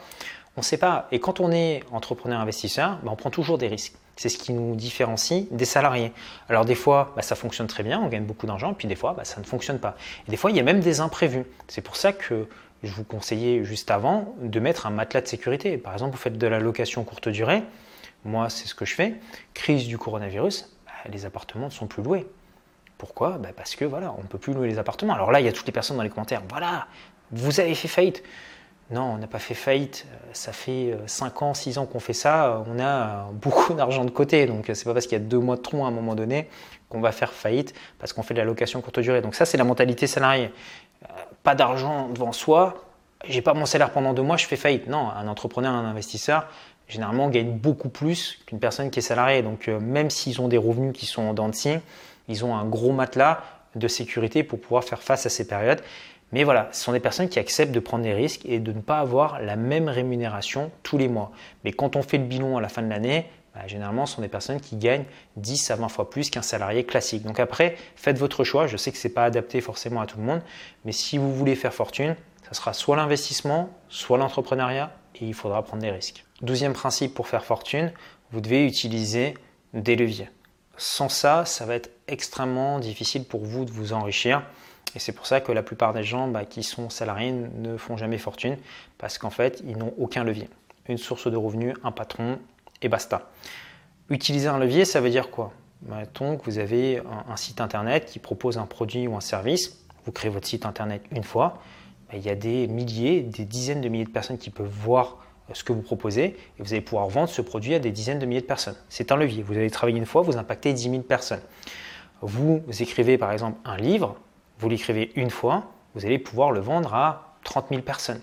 On 0.57 0.61
ne 0.61 0.65
sait 0.65 0.79
pas. 0.79 1.09
Et 1.11 1.19
quand 1.19 1.41
on 1.41 1.51
est 1.51 1.83
entrepreneur 1.91 2.39
investisseur, 2.39 3.01
ben, 3.03 3.11
on 3.11 3.17
prend 3.17 3.31
toujours 3.31 3.59
des 3.59 3.67
risques. 3.67 3.97
C'est 4.17 4.31
ce 4.31 4.39
qui 4.39 4.53
nous 4.53 4.75
différencie 4.75 5.45
des 5.51 5.67
salariés. 5.67 6.13
Alors 6.49 6.65
des 6.65 6.75
fois, 6.75 7.13
bah, 7.17 7.23
ça 7.23 7.35
fonctionne 7.35 7.67
très 7.67 7.83
bien, 7.83 8.01
on 8.01 8.09
gagne 8.09 8.25
beaucoup 8.25 8.47
d'argent, 8.47 8.73
puis 8.73 8.89
des 8.89 8.97
fois, 8.97 9.13
bah, 9.13 9.25
ça 9.25 9.41
ne 9.41 9.45
fonctionne 9.45 9.79
pas. 9.79 9.97
Et 10.27 10.31
des 10.31 10.37
fois, 10.37 10.51
il 10.51 10.57
y 10.57 10.61
a 10.61 10.63
même 10.63 10.81
des 10.81 11.01
imprévus. 11.01 11.45
C'est 11.69 11.83
pour 11.83 11.97
ça 11.97 12.13
que 12.13 12.49
je 12.83 12.93
vous 12.93 13.05
conseillais 13.05 13.63
juste 13.65 13.91
avant 13.91 14.35
de 14.41 14.59
mettre 14.61 14.87
un 14.87 14.91
matelas 14.91 15.21
de 15.21 15.29
sécurité. 15.29 15.77
Par 15.77 15.93
exemple, 15.93 16.13
vous 16.13 16.23
faites 16.23 16.39
de 16.39 16.47
la 16.47 16.59
location 16.59 17.05
courte 17.05 17.29
durée. 17.29 17.63
Moi, 18.25 18.49
c'est 18.49 18.67
ce 18.67 18.75
que 18.75 18.85
je 18.85 18.95
fais. 18.95 19.15
Crise 19.55 19.87
du 19.87 19.99
coronavirus, 19.99 20.73
bah, 20.87 20.93
les 21.13 21.27
appartements 21.27 21.67
ne 21.67 21.71
sont 21.71 21.87
plus 21.87 22.03
loués. 22.03 22.27
Pourquoi? 22.99 23.39
Parce 23.57 23.77
que 23.77 23.85
voilà, 23.85 24.15
on 24.19 24.23
ne 24.23 24.27
peut 24.27 24.39
plus 24.39 24.55
louer 24.55 24.69
les 24.69 24.79
appartements. 24.79 25.15
Alors 25.15 25.31
là, 25.31 25.41
il 25.41 25.47
y 25.47 25.49
a 25.49 25.53
toutes 25.53 25.67
les 25.67 25.73
personnes 25.73 25.99
dans 25.99 26.03
les 26.03 26.09
commentaires. 26.09 26.43
Voilà, 26.49 26.87
vous 27.31 27.61
avez 27.61 27.75
fait 27.75 27.89
faillite. 27.89 28.23
Non, 28.91 29.03
on 29.15 29.19
n'a 29.19 29.27
pas 29.27 29.39
fait 29.39 29.55
faillite. 29.55 30.07
Ça 30.33 30.53
fait 30.53 30.97
5 31.07 31.43
ans, 31.43 31.55
6 31.55 31.79
ans 31.79 31.87
qu'on 31.87 32.01
fait 32.01 32.13
ça. 32.13 32.65
On 32.67 32.79
a 32.79 33.29
beaucoup 33.33 33.75
d'argent 33.75 34.05
de 34.05 34.11
côté. 34.11 34.47
Donc, 34.47 34.71
c'est 34.73 34.85
pas 34.85 34.93
parce 34.93 35.07
qu'il 35.07 35.19
y 35.19 35.21
a 35.21 35.25
deux 35.25 35.39
mois 35.39 35.57
de 35.57 35.63
tronc 35.63 35.85
à 35.85 35.89
un 35.89 35.93
moment 35.93 36.15
donné 36.15 36.49
qu'on 36.89 37.01
va 37.01 37.11
faire 37.11 37.33
faillite 37.33 37.75
parce 37.99 38.13
qu'on 38.13 38.23
fait 38.23 38.35
de 38.35 38.39
la 38.39 38.45
location 38.45 38.81
courte 38.81 39.01
durée. 39.01 39.23
Donc, 39.23 39.35
ça, 39.35 39.45
c'est 39.45 39.59
la 39.59 39.65
mentalité 39.65 40.07
salariée. 40.07 40.53
Pas 41.43 41.55
d'argent 41.55 42.09
devant 42.11 42.33
soi. 42.33 42.85
J'ai 43.25 43.43
pas 43.43 43.55
mon 43.55 43.67
salaire 43.67 43.91
pendant 43.91 44.13
deux 44.13 44.23
mois, 44.23 44.37
je 44.37 44.47
fais 44.47 44.57
faillite. 44.57 44.87
Non, 44.87 45.11
un 45.11 45.27
entrepreneur, 45.27 45.73
un 45.73 45.85
investisseur, 45.85 46.47
généralement, 46.87 47.29
gagne 47.29 47.51
beaucoup 47.51 47.89
plus 47.89 48.39
qu'une 48.47 48.61
personne 48.61 48.91
qui 48.91 49.01
est 49.01 49.03
salariée. 49.03 49.43
Donc, 49.43 49.67
même 49.69 50.11
s'ils 50.11 50.41
ont 50.41 50.49
des 50.49 50.59
revenus 50.59 50.93
qui 50.93 51.07
sont 51.07 51.23
en 51.23 51.35
dents 51.35 51.49
de 51.49 51.55
ils 52.29 52.45
ont 52.45 52.57
un 52.57 52.65
gros 52.65 52.93
matelas 52.93 53.43
de 53.75 53.89
sécurité 53.89 54.43
pour 54.43 54.61
pouvoir 54.61 54.85
faire 54.85 55.03
face 55.03 55.27
à 55.27 55.29
ces 55.29 55.47
périodes. 55.47 55.83
Mais 56.33 56.45
voilà, 56.45 56.69
ce 56.73 56.83
sont 56.83 56.93
des 56.93 57.01
personnes 57.01 57.29
qui 57.29 57.39
acceptent 57.39 57.73
de 57.73 57.81
prendre 57.81 58.03
des 58.03 58.15
risques 58.15 58.45
et 58.45 58.59
de 58.59 58.73
ne 58.73 58.81
pas 58.81 58.99
avoir 58.99 59.41
la 59.41 59.57
même 59.57 59.89
rémunération 59.89 60.71
tous 60.83 60.99
les 60.99 61.09
mois. 61.09 61.31
Mais 61.65 61.73
quand 61.73 61.97
on 61.97 62.03
fait 62.03 62.19
le 62.19 62.25
bilan 62.25 62.57
à 62.57 62.61
la 62.61 62.69
fin 62.69 62.83
de 62.83 62.89
l'année, 62.89 63.27
bah, 63.55 63.67
généralement, 63.67 64.05
ce 64.05 64.17
sont 64.17 64.23
des 64.23 64.29
personnes 64.29 64.61
qui 64.61 64.77
gagnent 64.77 65.07
10 65.37 65.71
à 65.71 65.77
20 65.77 65.89
fois 65.89 66.11
plus 66.11 66.29
qu'un 66.29 66.43
salarié 66.43 66.85
classique. 66.85 67.23
Donc 67.23 67.41
après, 67.41 67.77
faites 67.95 68.19
votre 68.19 68.45
choix. 68.45 68.67
Je 68.67 68.77
sais 68.77 68.93
que 68.93 68.99
ce 68.99 69.09
n'est 69.09 69.15
pas 69.15 69.25
adapté 69.25 69.61
forcément 69.61 70.01
à 70.01 70.07
tout 70.07 70.19
le 70.19 70.25
monde, 70.25 70.43
mais 70.85 70.93
si 70.93 71.17
vous 71.17 71.33
voulez 71.33 71.55
faire 71.55 71.73
fortune, 71.73 72.17
ça 72.47 72.55
sera 72.55 72.73
soit 72.75 72.97
l'investissement, 72.97 73.71
soit 73.89 74.19
l'entrepreneuriat, 74.19 74.93
et 75.21 75.25
il 75.25 75.35
faudra 75.35 75.63
prendre 75.63 75.83
des 75.83 75.91
risques. 75.91 76.25
Douzième 76.43 76.75
principe 76.75 77.15
pour 77.15 77.29
faire 77.29 77.45
fortune, 77.45 77.93
vous 78.31 78.41
devez 78.41 78.67
utiliser 78.67 79.35
des 79.73 79.97
leviers. 79.97 80.29
Sans 80.77 81.09
ça, 81.09 81.47
ça 81.47 81.65
va 81.65 81.75
être 81.75 81.91
extrêmement 82.09 82.79
difficile 82.79 83.25
pour 83.25 83.45
vous 83.45 83.65
de 83.65 83.71
vous 83.71 83.95
enrichir. 83.95 84.43
Et 84.97 84.99
c'est 84.99 85.13
pour 85.13 85.27
ça 85.27 85.43
que 85.43 85.53
la 85.53 85.63
plupart 85.63 85.93
des 85.93 86.03
gens 86.03 86.27
bah, 86.27 86.47
qui 86.47 86.63
sont 86.63 86.89
salariés 86.89 87.31
ne 87.31 87.77
font 87.77 87.99
jamais 87.99 88.17
fortune, 88.17 88.57
parce 88.97 89.19
qu'en 89.19 89.29
fait, 89.29 89.63
ils 89.67 89.77
n'ont 89.77 89.93
aucun 89.99 90.25
levier. 90.25 90.49
Une 90.89 90.97
source 90.97 91.31
de 91.31 91.37
revenus, 91.37 91.75
un 91.85 91.93
patron, 91.93 92.39
et 92.81 92.89
basta. 92.89 93.29
Utiliser 94.09 94.49
un 94.49 94.59
levier, 94.59 94.87
ça 94.87 95.03
veut 95.03 95.11
dire 95.11 95.31
quoi? 95.31 95.53
Mettons 95.83 96.39
que 96.39 96.47
vous 96.47 96.59
avez 96.59 97.03
un, 97.29 97.37
site 97.37 97.61
internet 97.61 98.07
qui 98.07 98.19
propose 98.19 98.57
un 98.57 98.65
produit 98.65 99.07
ou 99.07 99.15
un 99.15 99.21
service, 99.21 99.85
vous 100.07 100.13
créez 100.13 100.31
votre 100.31 100.49
site 100.49 100.65
internet 100.65 101.03
une 101.11 101.25
fois, 101.25 101.59
bah, 102.09 102.17
il 102.17 102.25
y 102.25 102.31
a 102.31 102.35
des 102.35 102.67
milliers, 102.67 103.21
des 103.21 103.45
dizaines 103.45 103.83
de 103.83 103.91
milliers 103.91 104.07
de 104.07 104.11
personnes 104.11 104.39
qui 104.39 104.49
peuvent 104.49 104.67
voir 104.67 105.19
ce 105.53 105.63
que 105.63 105.75
vous 105.75 105.83
proposez 105.83 106.25
et 106.59 106.63
vous 106.63 106.73
allez 106.73 106.81
pouvoir 106.81 107.07
vendre 107.09 107.29
ce 107.29 107.43
produit 107.43 107.75
à 107.75 107.81
des 107.81 107.91
dizaines 107.91 108.19
de 108.19 108.25
milliers 108.25 108.41
de 108.41 108.47
personnes. 108.47 108.77
C'est 108.89 109.13
un 109.13 109.17
levier. 109.17 109.43
Vous 109.43 109.53
allez 109.53 109.71
travailler 109.71 109.99
une 109.99 110.07
fois, 110.07 110.23
vous 110.23 110.39
impactez 110.39 110.73
10 110.73 110.91
000 110.91 111.03
personnes. 111.03 111.43
Vous 112.23 112.63
écrivez 112.81 113.19
par 113.19 113.31
exemple 113.31 113.59
un 113.67 113.77
livre, 113.77 114.17
vous 114.59 114.69
l'écrivez 114.69 115.13
une 115.17 115.31
fois, 115.31 115.65
vous 115.95 116.07
allez 116.07 116.19
pouvoir 116.19 116.53
le 116.53 116.61
vendre 116.61 116.95
à 116.95 117.37
30 117.45 117.67
000 117.71 117.83
personnes. 117.83 118.21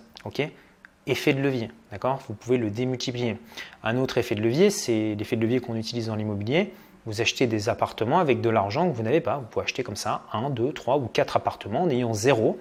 effet 1.06 1.34
de 1.34 1.42
levier, 1.42 1.70
d'accord? 1.92 2.20
Vous 2.28 2.34
pouvez 2.34 2.58
le 2.58 2.70
démultiplier. 2.70 3.38
Un 3.84 3.98
autre 3.98 4.18
effet 4.18 4.36
de 4.36 4.42
levier, 4.42 4.70
c'est 4.70 5.16
l'effet 5.16 5.36
de 5.36 5.42
levier 5.42 5.60
qu'on 5.60 5.76
utilise 5.76 6.08
dans 6.08 6.16
l'immobilier. 6.16 6.74
Vous 7.06 7.20
achetez 7.20 7.48
des 7.48 7.68
appartements 7.68 8.20
avec 8.20 8.40
de 8.40 8.50
l'argent 8.50 8.90
que 8.90 8.96
vous 8.96 9.04
n'avez 9.04 9.20
pas. 9.20 9.38
Vous 9.38 9.46
pouvez 9.46 9.64
acheter 9.66 9.84
comme 9.84 9.98
ça 9.98 10.24
1, 10.32 10.52
2, 10.52 10.72
3 10.72 10.98
ou 10.98 11.08
4 11.08 11.36
appartements 11.38 11.84
en 11.84 11.90
ayant 11.90 12.14
zéro. 12.14 12.60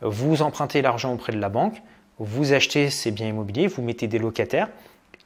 Vous 0.00 0.42
empruntez 0.42 0.82
l'argent 0.82 1.12
auprès 1.12 1.32
de 1.32 1.38
la 1.38 1.48
banque, 1.48 1.80
vous 2.18 2.52
achetez 2.52 2.90
ces 2.90 3.12
biens 3.12 3.28
immobiliers, 3.28 3.68
vous 3.68 3.82
mettez 3.82 4.08
des 4.08 4.18
locataires, 4.18 4.68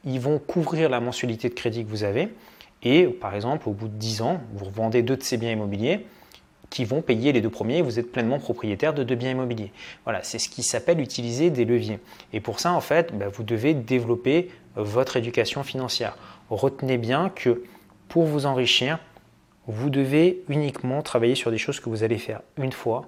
ils 0.04 0.20
vont 0.20 0.38
couvrir 0.38 0.90
la 0.90 1.00
mensualité 1.00 1.48
de 1.48 1.54
crédit 1.54 1.84
que 1.84 1.88
vous 1.88 2.04
avez. 2.04 2.28
Et 2.82 3.06
par 3.06 3.34
exemple, 3.34 3.70
au 3.70 3.72
bout 3.72 3.88
de 3.88 3.94
10 3.94 4.20
ans, 4.20 4.40
vous 4.52 4.66
revendez 4.66 5.02
deux 5.02 5.16
de 5.16 5.22
ces 5.22 5.38
biens 5.38 5.52
immobiliers, 5.52 6.06
qui 6.70 6.84
vont 6.84 7.02
payer 7.02 7.32
les 7.32 7.40
deux 7.40 7.50
premiers 7.50 7.82
vous 7.82 7.98
êtes 7.98 8.10
pleinement 8.10 8.38
propriétaire 8.38 8.94
de 8.94 9.02
deux 9.02 9.14
biens 9.14 9.30
immobiliers. 9.30 9.72
Voilà, 10.04 10.22
c'est 10.22 10.38
ce 10.38 10.48
qui 10.48 10.62
s'appelle 10.62 11.00
utiliser 11.00 11.50
des 11.50 11.64
leviers. 11.64 11.98
Et 12.32 12.40
pour 12.40 12.60
ça, 12.60 12.72
en 12.72 12.80
fait, 12.80 13.16
bah, 13.16 13.28
vous 13.28 13.42
devez 13.42 13.74
développer 13.74 14.50
votre 14.74 15.16
éducation 15.16 15.62
financière. 15.62 16.16
Retenez 16.50 16.98
bien 16.98 17.30
que 17.30 17.64
pour 18.08 18.24
vous 18.24 18.46
enrichir, 18.46 18.98
vous 19.66 19.90
devez 19.90 20.44
uniquement 20.48 21.02
travailler 21.02 21.34
sur 21.34 21.50
des 21.50 21.58
choses 21.58 21.80
que 21.80 21.88
vous 21.88 22.04
allez 22.04 22.18
faire 22.18 22.42
une 22.56 22.72
fois 22.72 23.06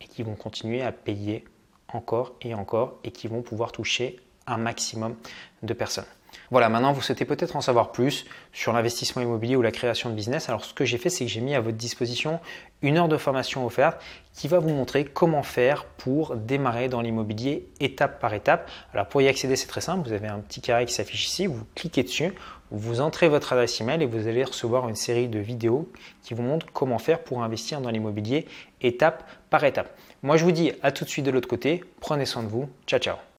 et 0.00 0.06
qui 0.06 0.22
vont 0.22 0.34
continuer 0.34 0.82
à 0.82 0.92
payer 0.92 1.44
encore 1.92 2.34
et 2.42 2.54
encore 2.54 2.98
et 3.04 3.10
qui 3.10 3.28
vont 3.28 3.42
pouvoir 3.42 3.72
toucher 3.72 4.18
un 4.46 4.56
maximum 4.56 5.14
de 5.62 5.74
personnes. 5.74 6.06
Voilà, 6.50 6.68
maintenant 6.68 6.92
vous 6.92 7.02
souhaitez 7.02 7.24
peut-être 7.24 7.56
en 7.56 7.60
savoir 7.60 7.92
plus 7.92 8.24
sur 8.52 8.72
l'investissement 8.72 9.22
immobilier 9.22 9.56
ou 9.56 9.62
la 9.62 9.70
création 9.70 10.10
de 10.10 10.14
business. 10.14 10.48
Alors 10.48 10.64
ce 10.64 10.72
que 10.72 10.84
j'ai 10.84 10.98
fait, 10.98 11.10
c'est 11.10 11.24
que 11.24 11.30
j'ai 11.30 11.40
mis 11.40 11.54
à 11.54 11.60
votre 11.60 11.76
disposition 11.76 12.40
une 12.82 12.96
heure 12.96 13.08
de 13.08 13.16
formation 13.16 13.66
offerte 13.66 14.00
qui 14.32 14.48
va 14.48 14.58
vous 14.58 14.70
montrer 14.70 15.04
comment 15.04 15.42
faire 15.42 15.84
pour 15.84 16.36
démarrer 16.36 16.88
dans 16.88 17.00
l'immobilier 17.00 17.68
étape 17.80 18.20
par 18.20 18.34
étape. 18.34 18.70
Alors 18.94 19.06
pour 19.06 19.20
y 19.20 19.28
accéder, 19.28 19.56
c'est 19.56 19.66
très 19.66 19.80
simple. 19.80 20.06
Vous 20.06 20.14
avez 20.14 20.28
un 20.28 20.38
petit 20.38 20.60
carré 20.60 20.86
qui 20.86 20.94
s'affiche 20.94 21.26
ici, 21.26 21.46
vous 21.46 21.64
cliquez 21.74 22.02
dessus, 22.02 22.32
vous 22.70 23.00
entrez 23.00 23.28
votre 23.28 23.52
adresse 23.52 23.80
email 23.80 24.02
et 24.02 24.06
vous 24.06 24.26
allez 24.26 24.44
recevoir 24.44 24.88
une 24.88 24.96
série 24.96 25.28
de 25.28 25.38
vidéos 25.38 25.90
qui 26.22 26.34
vous 26.34 26.42
montrent 26.42 26.66
comment 26.72 26.98
faire 26.98 27.20
pour 27.20 27.42
investir 27.42 27.80
dans 27.80 27.90
l'immobilier 27.90 28.46
étape 28.80 29.28
par 29.50 29.64
étape. 29.64 29.90
Moi, 30.22 30.36
je 30.36 30.44
vous 30.44 30.52
dis 30.52 30.72
à 30.82 30.92
tout 30.92 31.04
de 31.04 31.10
suite 31.10 31.24
de 31.24 31.30
l'autre 31.30 31.48
côté. 31.48 31.84
Prenez 32.00 32.26
soin 32.26 32.42
de 32.42 32.48
vous. 32.48 32.68
Ciao, 32.86 33.00
ciao. 33.00 33.28